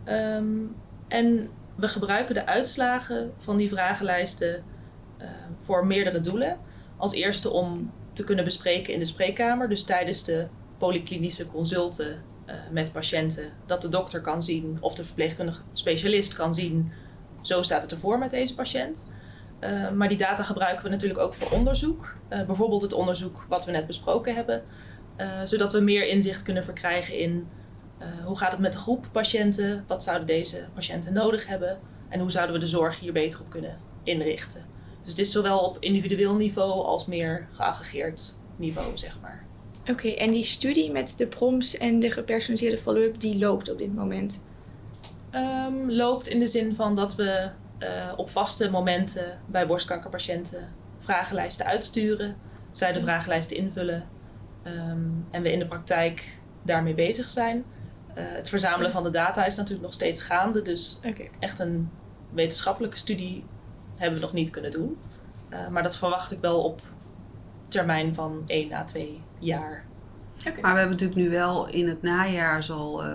Um, 0.05 0.75
en 1.07 1.49
we 1.75 1.87
gebruiken 1.87 2.33
de 2.33 2.45
uitslagen 2.45 3.33
van 3.37 3.57
die 3.57 3.69
vragenlijsten 3.69 4.63
voor 5.59 5.85
meerdere 5.85 6.21
doelen. 6.21 6.57
Als 6.97 7.13
eerste 7.13 7.49
om 7.49 7.91
te 8.13 8.23
kunnen 8.23 8.43
bespreken 8.43 8.93
in 8.93 8.99
de 8.99 9.05
spreekkamer, 9.05 9.69
dus 9.69 9.83
tijdens 9.83 10.23
de 10.23 10.47
polyklinische 10.77 11.47
consulten 11.47 12.23
met 12.71 12.91
patiënten, 12.91 13.53
dat 13.65 13.81
de 13.81 13.89
dokter 13.89 14.21
kan 14.21 14.43
zien 14.43 14.77
of 14.79 14.95
de 14.95 15.05
verpleegkundige 15.05 15.61
specialist 15.73 16.33
kan 16.33 16.55
zien, 16.55 16.91
zo 17.41 17.61
staat 17.61 17.81
het 17.81 17.91
ervoor 17.91 18.19
met 18.19 18.31
deze 18.31 18.55
patiënt. 18.55 19.11
Uh, 19.63 19.91
maar 19.91 20.07
die 20.07 20.17
data 20.17 20.43
gebruiken 20.43 20.83
we 20.83 20.89
natuurlijk 20.89 21.19
ook 21.19 21.33
voor 21.33 21.51
onderzoek. 21.51 22.15
Uh, 22.29 22.45
bijvoorbeeld 22.45 22.81
het 22.81 22.93
onderzoek 22.93 23.45
wat 23.49 23.65
we 23.65 23.71
net 23.71 23.87
besproken 23.87 24.35
hebben. 24.35 24.63
Uh, 25.17 25.27
zodat 25.45 25.71
we 25.71 25.79
meer 25.79 26.07
inzicht 26.07 26.43
kunnen 26.43 26.63
verkrijgen 26.63 27.17
in 27.17 27.47
hoe 28.25 28.37
gaat 28.37 28.51
het 28.51 28.59
met 28.59 28.73
de 28.73 28.79
groep 28.79 29.07
patiënten, 29.11 29.83
wat 29.87 30.03
zouden 30.03 30.27
deze 30.27 30.67
patiënten 30.73 31.13
nodig 31.13 31.47
hebben 31.47 31.79
en 32.09 32.19
hoe 32.19 32.31
zouden 32.31 32.53
we 32.55 32.61
de 32.61 32.67
zorg 32.67 32.99
hier 32.99 33.13
beter 33.13 33.39
op 33.39 33.49
kunnen 33.49 33.77
inrichten. 34.03 34.65
Dus 35.03 35.15
dit 35.15 35.25
is 35.25 35.31
zowel 35.31 35.59
op 35.59 35.77
individueel 35.79 36.35
niveau 36.35 36.85
als 36.85 37.05
meer 37.05 37.47
geaggregeerd 37.51 38.35
niveau, 38.55 38.97
zeg 38.97 39.19
maar. 39.21 39.45
Oké, 39.81 39.91
okay, 39.91 40.13
en 40.13 40.31
die 40.31 40.43
studie 40.43 40.91
met 40.91 41.13
de 41.17 41.27
proms 41.27 41.77
en 41.77 41.99
de 41.99 42.11
gepersonaliseerde 42.11 42.77
follow-up, 42.77 43.19
die 43.19 43.39
loopt 43.39 43.71
op 43.71 43.77
dit 43.77 43.95
moment? 43.95 44.41
Um, 45.35 45.91
loopt 45.91 46.27
in 46.27 46.39
de 46.39 46.47
zin 46.47 46.75
van 46.75 46.95
dat 46.95 47.15
we 47.15 47.49
op 48.15 48.29
vaste 48.29 48.69
momenten 48.69 49.39
bij 49.45 49.67
borstkankerpatiënten 49.67 50.69
vragenlijsten 50.97 51.65
uitsturen, 51.65 52.35
zij 52.71 52.93
de 52.93 52.99
vragenlijsten 52.99 53.57
invullen 53.57 54.07
Um, 54.67 55.25
en 55.31 55.41
we 55.41 55.51
in 55.51 55.59
de 55.59 55.67
praktijk 55.67 56.37
daarmee 56.61 56.93
bezig 56.93 57.29
zijn. 57.29 57.63
Uh, 58.17 58.23
het 58.27 58.49
verzamelen 58.49 58.91
van 58.91 59.03
de 59.03 59.09
data 59.09 59.45
is 59.45 59.55
natuurlijk 59.55 59.83
nog 59.83 59.93
steeds 59.93 60.21
gaande. 60.21 60.61
Dus 60.61 60.99
okay. 61.05 61.29
echt 61.39 61.59
een 61.59 61.89
wetenschappelijke 62.29 62.97
studie 62.97 63.45
hebben 63.95 64.19
we 64.19 64.25
nog 64.25 64.33
niet 64.33 64.49
kunnen 64.49 64.71
doen. 64.71 64.97
Uh, 65.49 65.67
maar 65.67 65.83
dat 65.83 65.97
verwacht 65.97 66.31
ik 66.31 66.39
wel 66.39 66.63
op 66.63 66.81
termijn 67.67 68.13
van 68.13 68.43
1 68.47 68.73
à 68.73 68.83
2 68.83 69.21
jaar. 69.39 69.85
Okay. 70.39 70.61
Maar 70.61 70.73
we 70.73 70.79
hebben 70.79 70.97
natuurlijk 70.97 71.19
nu 71.19 71.29
wel 71.29 71.67
in 71.67 71.87
het 71.87 72.01
najaar 72.01 72.63
zal 72.63 73.05
uh, 73.05 73.11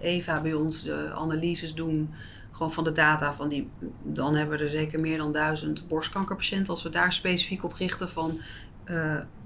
Eva 0.00 0.40
bij 0.40 0.52
ons 0.52 0.82
de 0.82 1.10
analyses 1.14 1.74
doen. 1.74 2.14
Gewoon 2.58 2.72
van 2.72 2.84
de 2.84 2.92
data 2.92 3.32
van 3.32 3.48
die. 3.48 3.68
Dan 4.02 4.34
hebben 4.34 4.58
we 4.58 4.64
er 4.64 4.70
zeker 4.70 5.00
meer 5.00 5.18
dan 5.18 5.32
duizend 5.32 5.88
borstkankerpatiënten. 5.88 6.72
Als 6.72 6.82
we 6.82 6.88
daar 6.88 7.12
specifiek 7.12 7.64
op 7.64 7.72
richten 7.72 8.08
van 8.08 8.40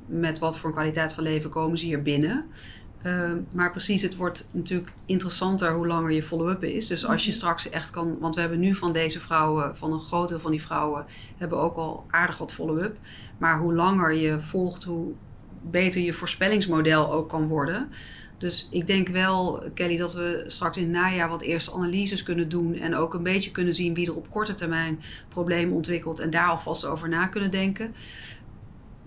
met 0.07 0.38
wat 0.38 0.59
voor 0.59 0.72
kwaliteit 0.72 1.12
van 1.12 1.22
leven 1.22 1.51
komen 1.51 1.79
ze 1.79 1.85
hier 1.85 2.03
binnen. 2.03 2.46
Uh, 3.03 3.33
maar 3.55 3.70
precies, 3.70 4.03
het 4.03 4.16
wordt 4.16 4.48
natuurlijk 4.51 4.92
interessanter 5.07 5.72
hoe 5.72 5.87
langer 5.87 6.12
je 6.12 6.22
follow-up 6.22 6.64
is. 6.64 6.87
Dus 6.87 7.07
als 7.07 7.22
je 7.22 7.29
mhm. 7.29 7.38
straks 7.38 7.70
echt 7.70 7.90
kan, 7.90 8.18
want 8.18 8.35
we 8.35 8.40
hebben 8.40 8.59
nu 8.59 8.75
van 8.75 8.92
deze 8.92 9.20
vrouwen, 9.20 9.77
van 9.77 9.92
een 9.92 9.98
groot 9.98 10.29
deel 10.29 10.40
van 10.40 10.51
die 10.51 10.62
vrouwen, 10.62 11.05
hebben 11.37 11.59
ook 11.59 11.77
al 11.77 12.05
aardig 12.11 12.38
wat 12.38 12.53
follow-up. 12.53 12.96
Maar 13.38 13.59
hoe 13.59 13.75
langer 13.75 14.12
je 14.12 14.40
volgt, 14.40 14.85
hoe 14.85 15.12
beter 15.62 16.01
je 16.01 16.12
voorspellingsmodel 16.12 17.12
ook 17.12 17.29
kan 17.29 17.46
worden. 17.46 17.90
Dus 18.42 18.68
ik 18.70 18.87
denk 18.87 19.09
wel, 19.09 19.62
Kelly, 19.74 19.96
dat 19.96 20.14
we 20.14 20.44
straks 20.46 20.76
in 20.76 20.83
het 20.83 20.92
najaar 20.92 21.28
wat 21.28 21.42
eerste 21.42 21.72
analyses 21.72 22.22
kunnen 22.22 22.48
doen. 22.48 22.74
En 22.74 22.96
ook 22.96 23.14
een 23.14 23.22
beetje 23.22 23.50
kunnen 23.50 23.74
zien 23.74 23.94
wie 23.94 24.07
er 24.07 24.16
op 24.16 24.31
korte 24.31 24.55
termijn 24.55 25.00
problemen 25.28 25.74
ontwikkelt. 25.74 26.18
En 26.18 26.31
daar 26.31 26.48
alvast 26.48 26.85
over 26.85 27.09
na 27.09 27.26
kunnen 27.26 27.50
denken. 27.50 27.94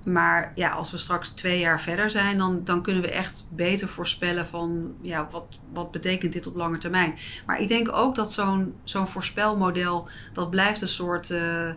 Maar 0.05 0.51
ja, 0.55 0.69
als 0.69 0.91
we 0.91 0.97
straks 0.97 1.29
twee 1.29 1.59
jaar 1.59 1.81
verder 1.81 2.09
zijn, 2.09 2.37
dan, 2.37 2.63
dan 2.63 2.81
kunnen 2.81 3.01
we 3.01 3.11
echt 3.11 3.47
beter 3.51 3.87
voorspellen 3.87 4.45
van 4.45 4.93
ja, 5.01 5.27
wat, 5.31 5.45
wat 5.73 5.91
betekent 5.91 6.33
dit 6.33 6.47
op 6.47 6.55
lange 6.55 6.77
termijn. 6.77 7.13
Maar 7.45 7.61
ik 7.61 7.67
denk 7.67 7.91
ook 7.91 8.15
dat 8.15 8.33
zo'n 8.33 8.73
zo'n 8.83 9.07
voorspelmodel, 9.07 10.07
dat 10.33 10.49
blijft 10.49 10.81
een 10.81 10.87
soort 10.87 11.29
uh, 11.29 11.71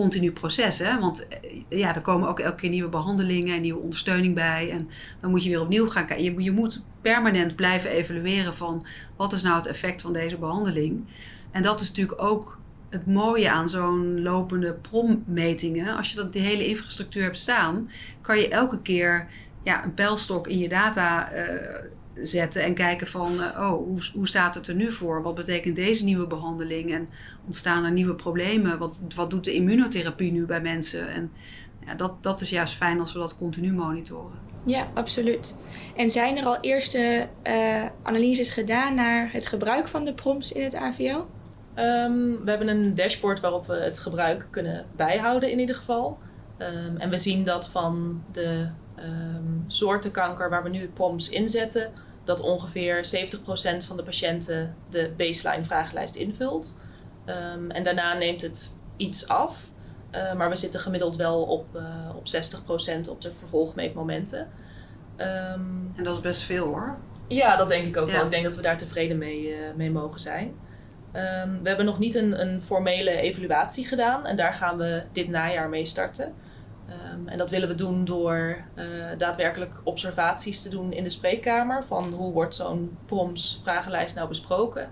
continu 0.00 0.32
proces. 0.32 0.78
Hè? 0.78 0.98
Want 0.98 1.26
ja, 1.68 1.94
er 1.94 2.00
komen 2.00 2.28
ook 2.28 2.40
elke 2.40 2.56
keer 2.56 2.70
nieuwe 2.70 2.88
behandelingen 2.88 3.54
en 3.54 3.60
nieuwe 3.60 3.80
ondersteuning 3.80 4.34
bij. 4.34 4.70
En 4.70 4.88
dan 5.20 5.30
moet 5.30 5.42
je 5.42 5.48
weer 5.48 5.60
opnieuw 5.60 5.88
gaan 5.88 6.06
kijken. 6.06 6.42
Je, 6.42 6.50
moet 6.50 6.82
permanent 7.00 7.56
blijven 7.56 7.90
evalueren 7.90 8.54
van 8.54 8.86
wat 9.16 9.32
is 9.32 9.42
nou 9.42 9.56
het 9.56 9.66
effect 9.66 10.02
van 10.02 10.12
deze 10.12 10.36
behandeling. 10.36 11.04
En 11.50 11.62
dat 11.62 11.80
is 11.80 11.88
natuurlijk 11.88 12.22
ook 12.22 12.58
het 12.90 13.06
mooie 13.06 13.50
aan 13.50 13.68
zo'n 13.68 14.22
lopende 14.22 14.74
prommetingen. 14.74 15.96
Als 15.96 16.10
je 16.10 16.16
dat, 16.16 16.32
die 16.32 16.42
hele 16.42 16.66
infrastructuur 16.66 17.22
hebt 17.22 17.38
staan, 17.38 17.90
kan 18.20 18.38
je 18.38 18.48
elke 18.48 18.82
keer 18.82 19.26
ja, 19.62 19.84
een 19.84 19.94
pijlstok 19.94 20.46
in 20.46 20.58
je 20.58 20.68
data 20.68 21.32
uh, 21.34 21.44
zetten 22.22 22.62
en 22.62 22.74
kijken 22.74 23.06
van, 23.06 23.34
uh, 23.34 23.46
oh, 23.46 23.68
hoe, 23.68 23.98
hoe 24.14 24.28
staat 24.28 24.54
het 24.54 24.66
er 24.66 24.74
nu 24.74 24.92
voor? 24.92 25.22
Wat 25.22 25.34
betekent 25.34 25.76
deze 25.76 26.04
nieuwe 26.04 26.26
behandeling? 26.26 26.92
En 26.92 27.08
ontstaan 27.46 27.84
er 27.84 27.92
nieuwe 27.92 28.14
problemen? 28.14 28.78
Wat, 28.78 28.96
wat 29.14 29.30
doet 29.30 29.44
de 29.44 29.54
immunotherapie 29.54 30.32
nu 30.32 30.46
bij 30.46 30.60
mensen? 30.60 31.08
En 31.08 31.32
ja, 31.86 31.94
dat, 31.94 32.22
dat 32.22 32.40
is 32.40 32.50
juist 32.50 32.74
fijn 32.74 33.00
als 33.00 33.12
we 33.12 33.18
dat 33.18 33.36
continu 33.36 33.72
monitoren. 33.72 34.38
Ja, 34.64 34.86
absoluut. 34.94 35.56
En 35.96 36.10
zijn 36.10 36.36
er 36.36 36.44
al 36.44 36.60
eerste 36.60 37.28
uh, 37.44 37.86
analyses 38.02 38.50
gedaan 38.50 38.94
naar 38.94 39.32
het 39.32 39.46
gebruik 39.46 39.88
van 39.88 40.04
de 40.04 40.14
proms 40.14 40.52
in 40.52 40.64
het 40.64 40.74
AVL? 40.74 41.18
Um, 41.76 42.44
we 42.44 42.50
hebben 42.50 42.68
een 42.68 42.94
dashboard 42.94 43.40
waarop 43.40 43.66
we 43.66 43.74
het 43.74 43.98
gebruik 43.98 44.46
kunnen 44.50 44.86
bijhouden 44.96 45.50
in 45.50 45.58
ieder 45.58 45.74
geval. 45.74 46.18
Um, 46.58 46.96
en 46.96 47.10
we 47.10 47.18
zien 47.18 47.44
dat 47.44 47.68
van 47.68 48.22
de 48.32 48.68
um, 48.98 49.64
soorten 49.66 50.10
kanker 50.10 50.50
waar 50.50 50.62
we 50.62 50.68
nu 50.68 50.88
POMS 50.88 51.28
inzetten, 51.28 51.92
dat 52.24 52.40
ongeveer 52.40 53.06
70% 53.06 53.86
van 53.86 53.96
de 53.96 54.02
patiënten 54.02 54.74
de 54.88 55.12
baseline 55.16 55.64
vragenlijst 55.64 56.14
invult. 56.14 56.78
en 57.68 57.82
daarna 57.82 58.14
neemt 58.14 58.42
het 58.42 58.74
iets 58.96 59.28
af. 59.28 59.70
Uh, 60.14 60.34
maar 60.34 60.50
we 60.50 60.56
zitten 60.56 60.80
gemiddeld 60.80 61.16
wel 61.16 61.42
op, 61.42 61.66
uh, 61.76 62.14
op 62.16 62.26
60% 63.06 63.10
op 63.10 63.20
de 63.20 63.32
vervolgmeetmomenten. 63.32 64.48
en 65.16 65.94
dat 66.02 66.16
is 66.16 66.22
best 66.22 66.42
veel 66.42 66.66
hoor. 66.66 66.98
Ja, 67.28 67.56
dat 67.56 67.68
denk 67.68 67.86
ik 67.86 67.96
ook 67.96 68.08
ja. 68.08 68.14
wel. 68.14 68.24
Ik 68.24 68.30
denk 68.30 68.44
dat 68.44 68.56
we 68.56 68.62
daar 68.62 68.76
tevreden 68.76 69.18
mee, 69.18 69.48
uh, 69.48 69.56
mee 69.76 69.90
mogen 69.90 70.20
zijn. 70.20 70.46
Um, 70.46 71.62
we 71.62 71.68
hebben 71.68 71.86
nog 71.86 71.98
niet 71.98 72.14
een, 72.14 72.40
een, 72.40 72.62
formele 72.62 73.10
evaluatie 73.10 73.86
gedaan 73.86 74.26
en 74.26 74.36
daar 74.36 74.54
gaan 74.54 74.76
we 74.76 75.02
dit 75.12 75.28
najaar 75.28 75.68
mee 75.68 75.84
starten. 75.84 76.34
Um, 76.90 77.28
en 77.28 77.38
dat 77.38 77.50
willen 77.50 77.68
we 77.68 77.74
doen 77.74 78.04
door 78.04 78.56
uh, 78.74 78.84
daadwerkelijk 79.18 79.80
observaties 79.82 80.62
te 80.62 80.68
doen 80.68 80.92
in 80.92 81.02
de 81.02 81.10
spreekkamer 81.10 81.84
van 81.84 82.12
hoe 82.12 82.32
wordt 82.32 82.54
zo'n 82.54 82.98
PROMS 83.06 83.60
vragenlijst 83.62 84.14
nou 84.14 84.28
besproken. 84.28 84.90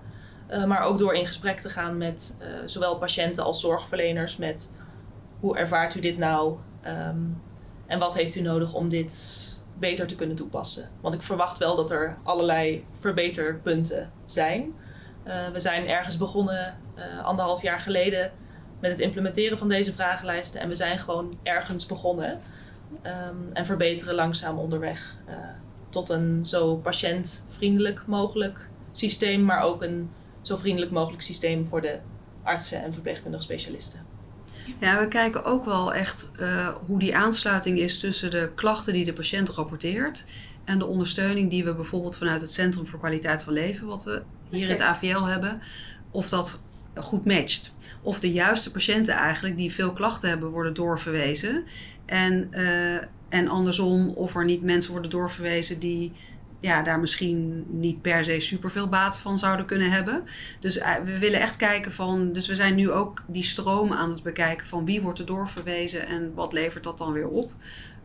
Uh, 0.51 0.65
maar 0.65 0.81
ook 0.81 0.97
door 0.97 1.13
in 1.13 1.25
gesprek 1.25 1.59
te 1.59 1.69
gaan 1.69 1.97
met 1.97 2.37
uh, 2.41 2.47
zowel 2.65 2.97
patiënten 2.97 3.43
als 3.43 3.61
zorgverleners 3.61 4.37
met 4.37 4.73
hoe 5.39 5.57
ervaart 5.57 5.95
u 5.95 5.99
dit 5.99 6.17
nou 6.17 6.57
um, 6.85 7.41
en 7.87 7.99
wat 7.99 8.15
heeft 8.15 8.35
u 8.35 8.41
nodig 8.41 8.73
om 8.73 8.89
dit 8.89 9.13
beter 9.79 10.07
te 10.07 10.15
kunnen 10.15 10.35
toepassen. 10.35 10.89
Want 11.01 11.15
ik 11.15 11.21
verwacht 11.21 11.57
wel 11.57 11.75
dat 11.75 11.91
er 11.91 12.17
allerlei 12.23 12.85
verbeterpunten 12.99 14.11
zijn. 14.25 14.73
We 15.53 15.59
zijn 15.59 15.87
ergens 15.87 16.17
begonnen 16.17 16.77
anderhalf 17.23 17.61
jaar 17.61 17.79
geleden 17.79 18.31
met 18.79 18.91
het 18.91 18.99
implementeren 18.99 19.57
van 19.57 19.69
deze 19.69 19.93
vragenlijsten. 19.93 20.61
En 20.61 20.67
we 20.67 20.75
zijn 20.75 20.97
gewoon 20.97 21.37
ergens 21.43 21.85
begonnen. 21.85 22.39
Um, 23.03 23.49
en 23.53 23.65
verbeteren 23.65 24.15
langzaam 24.15 24.57
onderweg 24.57 25.15
uh, 25.29 25.35
tot 25.89 26.09
een 26.09 26.45
zo 26.45 26.75
patiëntvriendelijk 26.75 28.03
mogelijk 28.05 28.67
systeem, 28.91 29.43
maar 29.43 29.61
ook 29.61 29.83
een 29.83 30.09
zo 30.41 30.55
vriendelijk 30.55 30.91
mogelijk 30.91 31.21
systeem 31.21 31.65
voor 31.65 31.81
de 31.81 31.99
artsen 32.43 32.83
en 32.83 32.93
verpleegkundige 32.93 33.43
specialisten. 33.43 34.05
Ja, 34.79 34.99
we 34.99 35.07
kijken 35.07 35.43
ook 35.43 35.65
wel 35.65 35.93
echt 35.93 36.29
uh, 36.39 36.69
hoe 36.85 36.99
die 36.99 37.15
aansluiting 37.15 37.79
is 37.79 37.99
tussen 37.99 38.31
de 38.31 38.51
klachten 38.55 38.93
die 38.93 39.05
de 39.05 39.13
patiënt 39.13 39.49
rapporteert 39.49 40.25
en 40.63 40.79
de 40.79 40.85
ondersteuning 40.85 41.49
die 41.49 41.63
we 41.63 41.73
bijvoorbeeld 41.73 42.17
vanuit 42.17 42.41
het 42.41 42.53
Centrum 42.53 42.87
voor 42.87 42.99
Kwaliteit 42.99 43.43
van 43.43 43.53
Leven, 43.53 43.87
wat 43.87 44.03
we 44.03 44.21
hier 44.49 44.63
in 44.63 44.69
het 44.69 44.81
AVL 44.81 45.23
hebben, 45.23 45.61
of 46.11 46.29
dat 46.29 46.59
goed 46.95 47.25
matcht. 47.25 47.73
Of 48.01 48.19
de 48.19 48.31
juiste 48.31 48.71
patiënten 48.71 49.13
eigenlijk 49.13 49.57
die 49.57 49.73
veel 49.73 49.93
klachten 49.93 50.29
hebben 50.29 50.49
worden 50.49 50.73
doorverwezen. 50.73 51.63
En, 52.05 52.47
uh, 52.51 52.95
en 53.29 53.47
andersom, 53.47 54.09
of 54.09 54.35
er 54.35 54.45
niet 54.45 54.63
mensen 54.63 54.91
worden 54.91 55.09
doorverwezen 55.09 55.79
die 55.79 56.11
ja, 56.59 56.81
daar 56.81 56.99
misschien 56.99 57.65
niet 57.67 58.01
per 58.01 58.23
se 58.23 58.39
superveel 58.39 58.87
baat 58.87 59.19
van 59.19 59.37
zouden 59.37 59.65
kunnen 59.65 59.91
hebben. 59.91 60.23
Dus 60.59 60.77
uh, 60.77 60.95
we 61.05 61.19
willen 61.19 61.39
echt 61.39 61.55
kijken 61.55 61.91
van. 61.91 62.33
Dus 62.33 62.47
we 62.47 62.55
zijn 62.55 62.75
nu 62.75 62.91
ook 62.91 63.23
die 63.27 63.43
stroom 63.43 63.93
aan 63.93 64.09
het 64.09 64.23
bekijken 64.23 64.67
van 64.67 64.85
wie 64.85 65.01
wordt 65.01 65.19
er 65.19 65.25
doorverwezen 65.25 66.07
en 66.07 66.33
wat 66.33 66.53
levert 66.53 66.83
dat 66.83 66.97
dan 66.97 67.13
weer 67.13 67.27
op. 67.27 67.51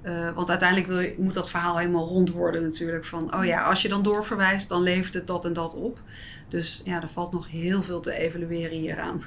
Uh, 0.02 0.30
want 0.34 0.50
uiteindelijk 0.50 0.88
wil 0.88 1.24
moet 1.24 1.34
dat 1.34 1.50
verhaal 1.50 1.78
helemaal 1.78 2.06
rond 2.06 2.30
worden 2.30 2.62
natuurlijk. 2.62 3.04
Van, 3.04 3.36
oh 3.36 3.44
ja, 3.44 3.62
als 3.62 3.82
je 3.82 3.88
dan 3.88 4.02
doorverwijst, 4.02 4.68
dan 4.68 4.82
levert 4.82 5.14
het 5.14 5.26
dat 5.26 5.44
en 5.44 5.52
dat 5.52 5.74
op. 5.74 6.00
Dus 6.48 6.80
ja, 6.84 7.02
er 7.02 7.08
valt 7.08 7.32
nog 7.32 7.50
heel 7.50 7.82
veel 7.82 8.00
te 8.00 8.12
evalueren 8.12 8.78
hieraan. 8.78 9.22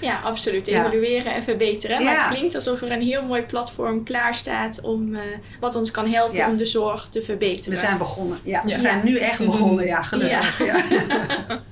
Ja, 0.00 0.20
absoluut. 0.20 0.66
Evalueren 0.66 1.30
ja. 1.30 1.34
en 1.34 1.42
verbeteren. 1.42 1.98
Ja. 1.98 2.04
Maar 2.04 2.24
het 2.24 2.36
klinkt 2.36 2.54
alsof 2.54 2.82
er 2.82 2.92
een 2.92 3.02
heel 3.02 3.22
mooi 3.22 3.42
platform 3.42 4.04
klaar 4.04 4.34
staat 4.34 4.80
om, 4.80 5.14
uh, 5.14 5.20
wat 5.60 5.76
ons 5.76 5.90
kan 5.90 6.06
helpen 6.06 6.36
ja. 6.36 6.50
om 6.50 6.56
de 6.56 6.64
zorg 6.64 7.08
te 7.08 7.22
verbeteren. 7.22 7.70
We 7.70 7.76
zijn 7.76 7.98
begonnen. 7.98 8.38
Ja, 8.44 8.64
we 8.64 8.78
zijn 8.78 9.00
nu 9.04 9.18
echt 9.18 9.44
begonnen. 9.44 9.86
Ja, 9.86 10.02
gelukkig. 10.02 10.58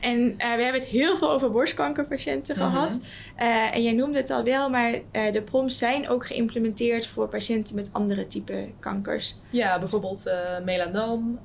en 0.00 0.20
uh, 0.20 0.36
we 0.36 0.62
hebben 0.62 0.80
het 0.80 0.86
heel 0.86 1.16
veel 1.16 1.30
over 1.30 1.50
borstkankerpatiënten 1.50 2.56
mm 2.56 2.62
-hmm. 2.62 2.72
gehad. 2.72 3.00
Uh, 3.40 3.74
en 3.74 3.82
jij 3.82 3.92
noemde 3.92 4.18
het 4.18 4.30
al 4.30 4.44
wel, 4.44 4.70
maar 4.70 4.92
de 5.32 5.42
proms 5.44 5.78
zijn 5.78 6.08
ook 6.08 6.26
geïmplementeerd 6.26 7.06
voor 7.06 7.28
patiënten 7.28 7.74
met 7.74 7.90
andere 7.92 8.26
type 8.26 8.68
kankers. 8.80 9.36
Ja, 9.50 9.78
bijvoorbeeld 9.78 10.32
melanoom, 10.64 11.40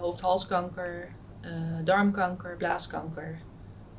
hoofd-halskanker, 0.00 1.08
darmkanker, 1.84 2.56
blaaskanker. 2.56 3.38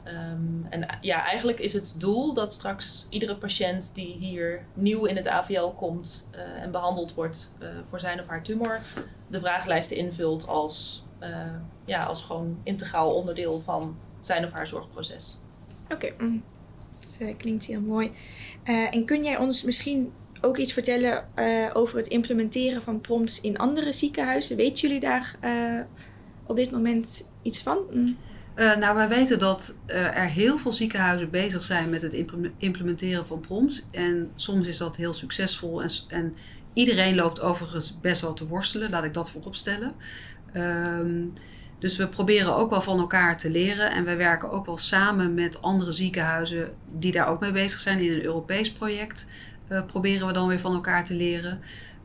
Um, 0.08 0.66
en 0.70 0.98
ja, 1.02 1.26
eigenlijk 1.26 1.60
is 1.60 1.74
het 1.74 1.96
doel 1.98 2.34
dat 2.34 2.54
straks 2.54 3.08
iedere 3.10 3.36
patiënt 3.36 3.96
die 3.96 4.14
hier 4.14 4.66
nieuw 4.74 5.06
in 5.06 5.16
het 5.16 5.28
AVL 5.28 5.68
komt 5.68 6.28
uh, 6.36 6.62
en 6.62 6.72
behandeld 6.72 7.14
wordt 7.14 7.54
uh, 7.62 7.68
voor 7.84 8.00
zijn 8.00 8.20
of 8.20 8.28
haar 8.28 8.44
tumor, 8.44 8.80
de 9.28 9.40
vragenlijsten 9.40 9.98
invult 9.98 10.48
als, 10.48 11.06
ja, 11.86 12.04
als 12.04 12.24
gewoon 12.24 12.60
integraal 12.64 13.14
onderdeel 13.14 13.60
van 13.60 13.98
zijn 14.20 14.46
of 14.46 14.52
haar 14.52 14.68
zorgproces. 14.68 15.40
Oké, 15.90 16.14
mm. 16.18 16.44
dat 17.20 17.38
klinkt 17.38 17.66
heel 17.66 17.82
mooi. 17.82 18.12
en 18.64 19.06
kun 19.06 19.24
jij 19.24 19.38
ons 19.38 19.64
misschien 19.64 20.14
ook 20.42 20.58
iets 20.58 20.74
vertellen 20.74 21.26
over 21.74 21.98
het 21.98 22.08
implementeren 22.08 22.82
van 22.82 23.02
PROMS 23.02 23.42
in 23.42 23.58
andere 23.58 23.92
ziekenhuizen? 23.92 24.56
Weten 24.56 24.88
jullie 24.88 25.00
daar 25.00 25.38
op 26.46 26.56
dit 26.56 26.72
moment 26.72 27.30
iets 27.42 27.62
van? 27.62 27.78
Mm. 27.92 28.18
Uh, 28.56 28.94
wij 28.94 29.10
weten 29.10 29.40
dat 29.40 29.76
uh, 29.88 29.96
er 29.96 30.28
heel 30.28 30.58
veel 30.58 30.72
ziekenhuizen 30.72 31.30
bezig 31.30 31.64
zijn 31.64 31.90
met 31.90 32.02
het 32.02 32.26
implementeren 32.58 33.26
van 33.26 33.40
PROMS. 33.40 33.86
En 33.92 34.32
soms 34.36 34.68
is 34.68 34.78
dat 34.78 34.96
heel 34.96 35.14
succesvol. 35.14 35.82
En, 35.82 35.90
en 36.08 36.36
iedereen 36.74 37.16
loopt 37.16 37.42
overigens 37.42 38.00
best 38.02 38.22
wel 38.22 38.34
te 38.34 38.48
worstelen, 38.48 38.90
laat 38.90 39.04
ik 39.04 39.14
dat 39.14 39.32
vooropstellen. 39.32 39.92
Um, 40.54 41.34
dus 41.80 41.98
we 41.98 42.08
proberen 42.08 42.56
ook 42.56 42.70
wel 42.70 42.82
van 42.82 43.00
elkaar 43.00 43.38
te 43.38 43.50
leren. 43.50 43.92
En 43.92 44.04
we 44.04 44.16
werken 44.16 44.52
ook 44.52 44.66
wel 44.66 44.78
samen 44.78 45.34
met 45.34 45.62
andere 45.62 45.92
ziekenhuizen 45.92 46.74
die 46.92 47.12
daar 47.12 47.28
ook 47.28 47.40
mee 47.40 47.52
bezig 47.52 47.80
zijn. 47.80 48.00
In 48.00 48.14
een 48.14 48.24
Europees 48.24 48.72
project 48.72 49.28
uh, 49.70 49.86
proberen 49.86 50.28
we 50.28 50.34
dan 50.34 50.48
weer 50.48 50.60
van 50.60 50.74
elkaar 50.74 51.04
te 51.04 51.14
leren. 51.14 51.62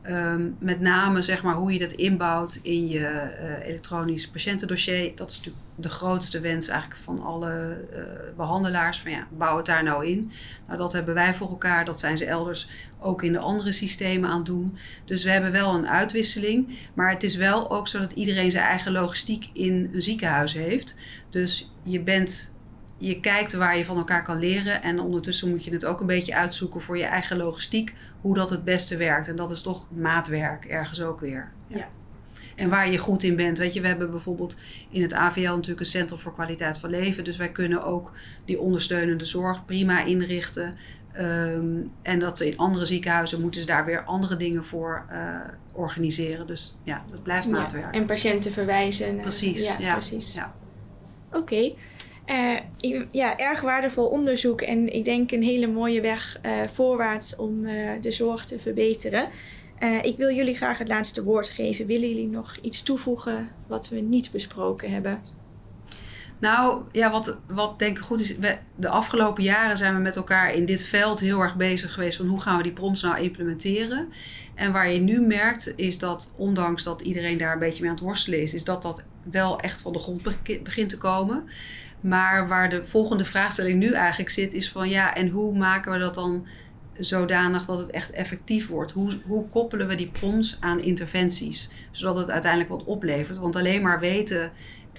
Um, 0.07 0.55
met 0.59 0.79
name 0.79 1.21
zeg 1.21 1.43
maar, 1.43 1.55
hoe 1.55 1.73
je 1.73 1.79
dat 1.79 1.91
inbouwt 1.91 2.59
in 2.61 2.87
je 2.87 2.99
uh, 2.99 3.67
elektronisch 3.67 4.27
patiëntendossier. 4.27 5.11
Dat 5.15 5.29
is 5.29 5.37
natuurlijk 5.37 5.65
de 5.75 5.89
grootste 5.89 6.39
wens 6.39 6.67
eigenlijk 6.67 7.01
van 7.01 7.23
alle 7.23 7.77
uh, 7.93 8.01
behandelaars. 8.37 8.99
Van 8.99 9.11
ja, 9.11 9.27
bouw 9.37 9.57
het 9.57 9.65
daar 9.65 9.83
nou 9.83 10.07
in. 10.07 10.31
Nou, 10.65 10.77
dat 10.77 10.93
hebben 10.93 11.13
wij 11.13 11.33
voor 11.33 11.49
elkaar. 11.49 11.85
Dat 11.85 11.99
zijn 11.99 12.17
ze 12.17 12.25
elders 12.25 12.69
ook 12.99 13.23
in 13.23 13.33
de 13.33 13.39
andere 13.39 13.71
systemen 13.71 14.29
aan 14.29 14.37
het 14.37 14.45
doen. 14.45 14.77
Dus 15.05 15.23
we 15.23 15.31
hebben 15.31 15.51
wel 15.51 15.73
een 15.73 15.87
uitwisseling. 15.87 16.77
Maar 16.93 17.09
het 17.09 17.23
is 17.23 17.35
wel 17.35 17.71
ook 17.71 17.87
zo 17.87 17.99
dat 17.99 18.11
iedereen 18.11 18.51
zijn 18.51 18.65
eigen 18.65 18.91
logistiek 18.91 19.49
in 19.53 19.89
een 19.93 20.01
ziekenhuis 20.01 20.53
heeft. 20.53 20.95
Dus 21.29 21.71
je 21.83 21.99
bent 21.99 22.53
je 22.99 23.19
kijkt 23.19 23.53
waar 23.53 23.77
je 23.77 23.85
van 23.85 23.97
elkaar 23.97 24.23
kan 24.23 24.39
leren. 24.39 24.81
En 24.81 24.99
ondertussen 24.99 25.49
moet 25.49 25.63
je 25.63 25.71
het 25.71 25.85
ook 25.85 25.99
een 25.99 26.07
beetje 26.07 26.35
uitzoeken 26.35 26.81
voor 26.81 26.97
je 26.97 27.03
eigen 27.03 27.37
logistiek. 27.37 27.93
Hoe 28.21 28.35
dat 28.35 28.49
het 28.49 28.63
beste 28.63 28.97
werkt. 28.97 29.27
En 29.27 29.35
dat 29.35 29.51
is 29.51 29.61
toch 29.61 29.85
maatwerk 29.91 30.65
ergens 30.65 31.01
ook 31.01 31.19
weer. 31.19 31.51
Ja. 31.67 31.77
ja. 31.77 31.87
En 32.55 32.69
waar 32.69 32.91
je 32.91 32.97
goed 32.97 33.23
in 33.23 33.35
bent. 33.35 33.57
Weet 33.57 33.73
je, 33.73 33.81
we 33.81 33.87
hebben 33.87 34.11
bijvoorbeeld 34.11 34.55
in 34.89 35.01
het 35.01 35.13
AVL 35.13 35.49
natuurlijk 35.49 35.79
een 35.79 35.85
Centrum 35.85 36.19
voor 36.19 36.33
Kwaliteit 36.33 36.77
van 36.77 36.89
Leven. 36.89 37.23
Dus 37.23 37.37
wij 37.37 37.51
kunnen 37.51 37.83
ook 37.83 38.11
die 38.45 38.59
ondersteunende 38.59 39.25
zorg 39.25 39.65
prima 39.65 40.03
inrichten. 40.03 40.73
Um, 41.17 41.91
en 42.01 42.19
dat 42.19 42.39
in 42.39 42.57
andere 42.57 42.85
ziekenhuizen 42.85 43.41
moeten 43.41 43.61
ze 43.61 43.67
daar 43.67 43.85
weer 43.85 44.03
andere 44.03 44.35
dingen 44.35 44.63
voor 44.63 45.05
uh, 45.11 45.39
organiseren. 45.73 46.47
Dus 46.47 46.77
ja, 46.83 47.03
dat 47.11 47.23
blijft 47.23 47.47
maatwerk. 47.47 47.93
Ja, 47.93 47.99
en 47.99 48.05
patiënten 48.05 48.51
verwijzen. 48.51 49.19
Precies, 49.19 49.67
ja. 49.67 49.75
ja 49.79 49.93
precies. 49.93 50.33
Ja. 50.33 50.53
Oké. 51.31 51.73
Uh, 52.29 53.01
ja, 53.09 53.37
erg 53.37 53.61
waardevol 53.61 54.07
onderzoek 54.07 54.61
en 54.61 54.93
ik 54.93 55.05
denk 55.05 55.31
een 55.31 55.43
hele 55.43 55.67
mooie 55.67 56.01
weg 56.01 56.39
uh, 56.45 56.51
voorwaarts 56.73 57.35
om 57.35 57.65
uh, 57.65 57.91
de 58.01 58.11
zorg 58.11 58.45
te 58.45 58.59
verbeteren. 58.59 59.29
ik 60.01 60.17
wil 60.17 60.29
jullie 60.29 60.55
graag 60.55 60.77
het 60.77 60.87
laatste 60.87 61.23
woord 61.23 61.49
geven. 61.49 61.85
Willen 61.85 62.09
jullie 62.09 62.27
nog 62.27 62.57
iets 62.61 62.83
toevoegen 62.83 63.49
wat 63.67 63.89
we 63.89 63.99
niet 63.99 64.31
besproken 64.31 64.91
hebben? 64.91 65.21
Nou, 66.39 66.81
ja, 66.91 67.11
wat, 67.11 67.37
wat 67.47 67.79
denk 67.79 67.97
ik 67.97 68.03
goed 68.03 68.19
is, 68.19 68.37
we, 68.37 68.57
de 68.75 68.89
afgelopen 68.89 69.43
jaren 69.43 69.77
zijn 69.77 69.95
we 69.95 70.01
met 70.01 70.15
elkaar 70.15 70.53
in 70.53 70.65
dit 70.65 70.83
veld 70.83 71.19
heel 71.19 71.41
erg 71.41 71.55
bezig 71.55 71.93
geweest 71.93 72.17
van 72.17 72.27
hoe 72.27 72.41
gaan 72.41 72.57
we 72.57 72.63
die 72.63 72.71
prompts 72.71 73.01
nou 73.01 73.19
implementeren. 73.19 74.09
En 74.55 74.71
waar 74.71 74.91
je 74.91 74.99
nu 74.99 75.21
merkt 75.21 75.73
is 75.75 75.97
dat, 75.97 76.31
ondanks 76.37 76.83
dat 76.83 77.01
iedereen 77.01 77.37
daar 77.37 77.53
een 77.53 77.59
beetje 77.59 77.81
mee 77.81 77.89
aan 77.89 77.95
het 77.95 78.05
worstelen 78.05 78.41
is, 78.41 78.53
is 78.53 78.63
dat 78.63 78.81
dat 78.81 79.03
wel 79.31 79.59
echt 79.59 79.81
van 79.81 79.93
de 79.93 79.99
grond 79.99 80.21
begint 80.63 80.89
te 80.89 80.97
komen. 80.97 81.43
Maar 82.01 82.47
waar 82.47 82.69
de 82.69 82.83
volgende 82.83 83.25
vraagstelling 83.25 83.79
nu 83.79 83.93
eigenlijk 83.93 84.29
zit, 84.29 84.53
is 84.53 84.71
van 84.71 84.89
ja, 84.89 85.15
en 85.15 85.27
hoe 85.29 85.57
maken 85.57 85.91
we 85.91 85.97
dat 85.97 86.13
dan 86.13 86.45
zodanig 86.97 87.65
dat 87.65 87.79
het 87.79 87.91
echt 87.91 88.11
effectief 88.11 88.67
wordt? 88.67 88.91
Hoe, 88.91 89.13
hoe 89.25 89.47
koppelen 89.49 89.87
we 89.87 89.95
die 89.95 90.09
prompts 90.09 90.57
aan 90.59 90.81
interventies, 90.81 91.69
zodat 91.91 92.17
het 92.17 92.31
uiteindelijk 92.31 92.71
wat 92.71 92.83
oplevert? 92.83 93.37
Want 93.37 93.55
alleen 93.55 93.81
maar 93.81 93.99
weten 93.99 94.51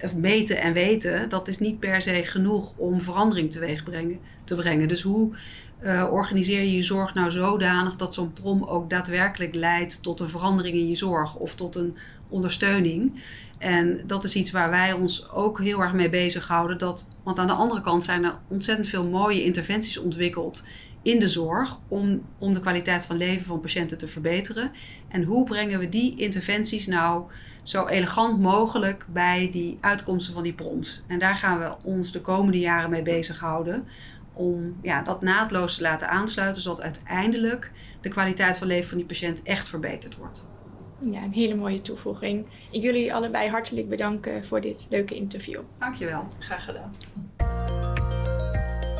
of 0.02 0.16
meten 0.16 0.60
en 0.60 0.72
weten, 0.72 1.28
dat 1.28 1.48
is 1.48 1.58
niet 1.58 1.80
per 1.80 2.00
se 2.00 2.24
genoeg 2.24 2.74
om 2.76 3.02
verandering 3.02 3.50
teweeg 3.50 3.84
brengen, 3.84 4.18
te 4.44 4.54
brengen. 4.54 4.88
Dus 4.88 5.02
hoe 5.02 5.32
uh, 5.82 6.08
organiseer 6.12 6.60
je 6.60 6.72
je 6.72 6.82
zorg 6.82 7.14
nou 7.14 7.30
zodanig 7.30 7.96
dat 7.96 8.14
zo'n 8.14 8.32
prom 8.32 8.64
ook 8.64 8.90
daadwerkelijk 8.90 9.54
leidt 9.54 10.02
tot 10.02 10.20
een 10.20 10.28
verandering 10.28 10.76
in 10.76 10.88
je 10.88 10.94
zorg 10.94 11.36
of 11.36 11.54
tot 11.54 11.74
een 11.74 11.96
ondersteuning? 12.30 13.22
En 13.58 14.00
dat 14.06 14.24
is 14.24 14.34
iets 14.34 14.50
waar 14.50 14.70
wij 14.70 14.92
ons 14.92 15.30
ook 15.30 15.60
heel 15.60 15.80
erg 15.80 15.92
mee 15.92 16.10
bezighouden. 16.10 16.78
Dat, 16.78 17.08
want 17.22 17.38
aan 17.38 17.46
de 17.46 17.52
andere 17.52 17.80
kant 17.80 18.04
zijn 18.04 18.24
er 18.24 18.38
ontzettend 18.48 18.88
veel 18.88 19.08
mooie 19.08 19.44
interventies 19.44 19.98
ontwikkeld 19.98 20.62
in 21.02 21.18
de 21.18 21.28
zorg 21.28 21.78
om, 21.88 22.22
om 22.38 22.54
de 22.54 22.60
kwaliteit 22.60 23.06
van 23.06 23.16
leven 23.16 23.46
van 23.46 23.60
patiënten 23.60 23.98
te 23.98 24.08
verbeteren. 24.08 24.70
En 25.08 25.22
hoe 25.22 25.44
brengen 25.44 25.78
we 25.78 25.88
die 25.88 26.16
interventies 26.16 26.86
nou 26.86 27.24
zo 27.62 27.86
elegant 27.86 28.40
mogelijk 28.40 29.06
bij 29.08 29.48
die 29.50 29.78
uitkomsten 29.80 30.34
van 30.34 30.42
die 30.42 30.52
prompt? 30.52 31.02
En 31.06 31.18
daar 31.18 31.36
gaan 31.36 31.58
we 31.58 31.76
ons 31.84 32.12
de 32.12 32.20
komende 32.20 32.58
jaren 32.58 32.90
mee 32.90 33.02
bezighouden. 33.02 33.86
Om 34.32 34.76
ja, 34.82 35.02
dat 35.02 35.22
naadloos 35.22 35.76
te 35.76 35.82
laten 35.82 36.08
aansluiten, 36.08 36.62
zodat 36.62 36.82
uiteindelijk 36.82 37.72
de 38.00 38.08
kwaliteit 38.08 38.58
van 38.58 38.66
leven 38.66 38.88
van 38.88 38.98
die 38.98 39.06
patiënt 39.06 39.42
echt 39.42 39.68
verbeterd 39.68 40.16
wordt. 40.16 40.48
Ja, 41.00 41.22
een 41.22 41.32
hele 41.32 41.54
mooie 41.54 41.80
toevoeging. 41.80 42.46
Ik 42.70 42.82
wil 42.82 42.92
jullie 42.92 43.14
allebei 43.14 43.48
hartelijk 43.48 43.88
bedanken 43.88 44.44
voor 44.44 44.60
dit 44.60 44.86
leuke 44.90 45.14
interview. 45.14 45.60
Dankjewel. 45.78 46.26
Graag 46.38 46.64
gedaan. 46.64 46.94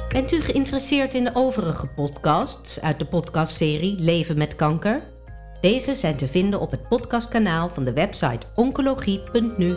Bent 0.09 0.33
u 0.33 0.41
geïnteresseerd 0.41 1.15
in 1.15 1.25
de 1.25 1.31
overige 1.35 1.87
podcasts 1.87 2.81
uit 2.81 2.99
de 2.99 3.07
podcastserie 3.07 3.99
Leven 3.99 4.39
met 4.39 4.55
kanker? 4.55 5.03
Deze 5.61 5.95
zijn 5.95 6.17
te 6.17 6.29
vinden 6.29 6.61
op 6.61 6.71
het 6.71 6.89
podcastkanaal 6.89 7.69
van 7.69 7.85
de 7.85 7.93
website 7.93 8.47
oncologie.nu 8.55 9.77